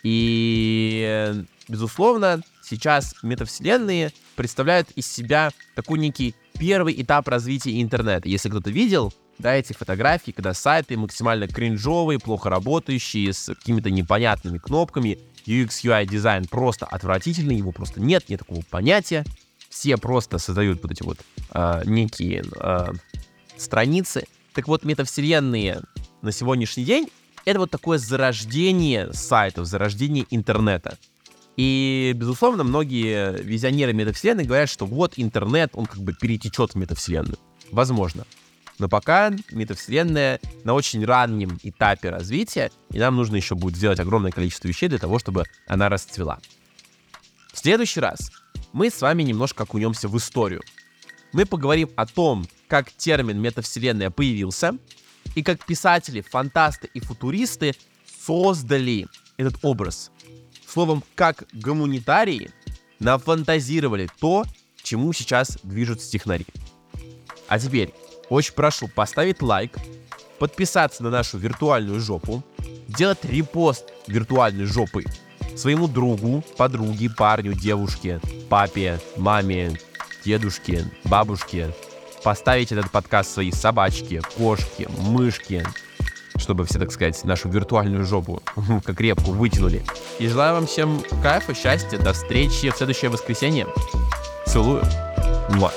И, 0.02 1.34
безусловно, 1.68 2.42
сейчас 2.62 3.14
метавселенные 3.22 4.12
представляют 4.36 4.90
из 4.92 5.06
себя 5.06 5.50
такой 5.74 5.98
некий 5.98 6.34
первый 6.58 7.00
этап 7.00 7.28
развития 7.28 7.80
интернета. 7.80 8.28
Если 8.28 8.48
кто-то 8.48 8.70
видел, 8.70 9.12
да, 9.38 9.54
эти 9.54 9.72
фотографии, 9.72 10.30
когда 10.30 10.54
сайты 10.54 10.96
максимально 10.96 11.48
кринжовые, 11.48 12.18
плохо 12.18 12.50
работающие, 12.50 13.32
с 13.32 13.54
какими-то 13.54 13.90
непонятными 13.90 14.58
кнопками, 14.58 15.18
UX, 15.46 15.84
UI 15.84 16.06
дизайн 16.06 16.46
просто 16.46 16.86
отвратительный, 16.86 17.56
его 17.56 17.72
просто 17.72 18.00
нет, 18.00 18.28
нет 18.28 18.40
такого 18.40 18.62
понятия. 18.70 19.24
Все 19.68 19.96
просто 19.96 20.38
создают 20.38 20.82
вот 20.82 20.92
эти 20.92 21.02
вот 21.02 21.18
э, 21.52 21.82
некие 21.84 22.44
э, 22.60 22.92
страницы. 23.56 24.24
Так 24.54 24.68
вот, 24.68 24.84
метавселенные 24.84 25.82
на 26.22 26.32
сегодняшний 26.32 26.84
день 26.84 27.08
это 27.44 27.58
вот 27.58 27.70
такое 27.70 27.98
зарождение 27.98 29.12
сайтов, 29.12 29.66
зарождение 29.66 30.26
интернета. 30.30 30.96
И, 31.56 32.12
безусловно, 32.16 32.64
многие 32.64 33.40
визионеры 33.42 33.92
метавселенной 33.92 34.44
говорят, 34.44 34.68
что 34.68 34.86
вот 34.86 35.14
интернет, 35.16 35.70
он 35.74 35.86
как 35.86 36.00
бы 36.00 36.12
перетечет 36.12 36.72
в 36.72 36.74
метавселенную. 36.74 37.38
Возможно. 37.70 38.24
Но 38.78 38.88
пока 38.88 39.32
метавселенная 39.52 40.40
на 40.64 40.74
очень 40.74 41.04
раннем 41.04 41.58
этапе 41.62 42.10
развития, 42.10 42.72
и 42.90 42.98
нам 42.98 43.14
нужно 43.14 43.36
еще 43.36 43.54
будет 43.54 43.76
сделать 43.76 44.00
огромное 44.00 44.32
количество 44.32 44.66
вещей 44.66 44.88
для 44.88 44.98
того, 44.98 45.18
чтобы 45.18 45.44
она 45.68 45.88
расцвела. 45.88 46.40
В 47.52 47.58
следующий 47.58 48.00
раз 48.00 48.32
мы 48.72 48.90
с 48.90 49.00
вами 49.00 49.22
немножко 49.22 49.62
окунемся 49.62 50.08
в 50.08 50.16
историю. 50.16 50.60
Мы 51.32 51.46
поговорим 51.46 51.90
о 51.94 52.06
том, 52.06 52.46
как 52.66 52.90
термин 52.90 53.40
метавселенная 53.40 54.10
появился, 54.10 54.76
и 55.36 55.42
как 55.42 55.64
писатели, 55.64 56.20
фантасты 56.20 56.88
и 56.92 57.00
футуристы 57.00 57.74
создали 58.24 59.06
этот 59.36 59.56
образ. 59.62 60.10
Словом, 60.74 61.04
как 61.14 61.44
гуманитарии 61.52 62.50
нафантазировали 62.98 64.08
то, 64.18 64.42
чему 64.82 65.12
сейчас 65.12 65.56
движутся 65.62 66.10
технари. 66.10 66.46
А 67.46 67.60
теперь 67.60 67.94
очень 68.28 68.54
прошу 68.54 68.88
поставить 68.88 69.40
лайк, 69.40 69.78
подписаться 70.40 71.04
на 71.04 71.10
нашу 71.10 71.38
виртуальную 71.38 72.00
жопу, 72.00 72.42
сделать 72.88 73.24
репост 73.24 73.84
виртуальной 74.08 74.64
жопы 74.64 75.04
своему 75.54 75.86
другу, 75.86 76.42
подруге, 76.56 77.08
парню, 77.08 77.52
девушке, 77.52 78.20
папе, 78.48 78.98
маме, 79.16 79.78
дедушке, 80.24 80.90
бабушке, 81.04 81.72
поставить 82.24 82.72
этот 82.72 82.90
подкаст 82.90 83.32
своей 83.32 83.52
собачке, 83.52 84.22
кошке, 84.36 84.88
мышке, 84.88 85.64
чтобы 86.36 86.64
все, 86.64 86.78
так 86.78 86.92
сказать, 86.92 87.24
нашу 87.24 87.48
виртуальную 87.48 88.04
жопу 88.04 88.42
как 88.84 89.00
репку 89.00 89.32
вытянули. 89.32 89.82
И 90.18 90.28
желаю 90.28 90.54
вам 90.54 90.66
всем 90.66 91.02
кайфа, 91.22 91.54
счастья, 91.54 91.98
до 91.98 92.12
встречи 92.12 92.70
в 92.70 92.76
следующее 92.76 93.10
воскресенье. 93.10 93.66
Целую. 94.46 94.82
Муа. 95.50 95.70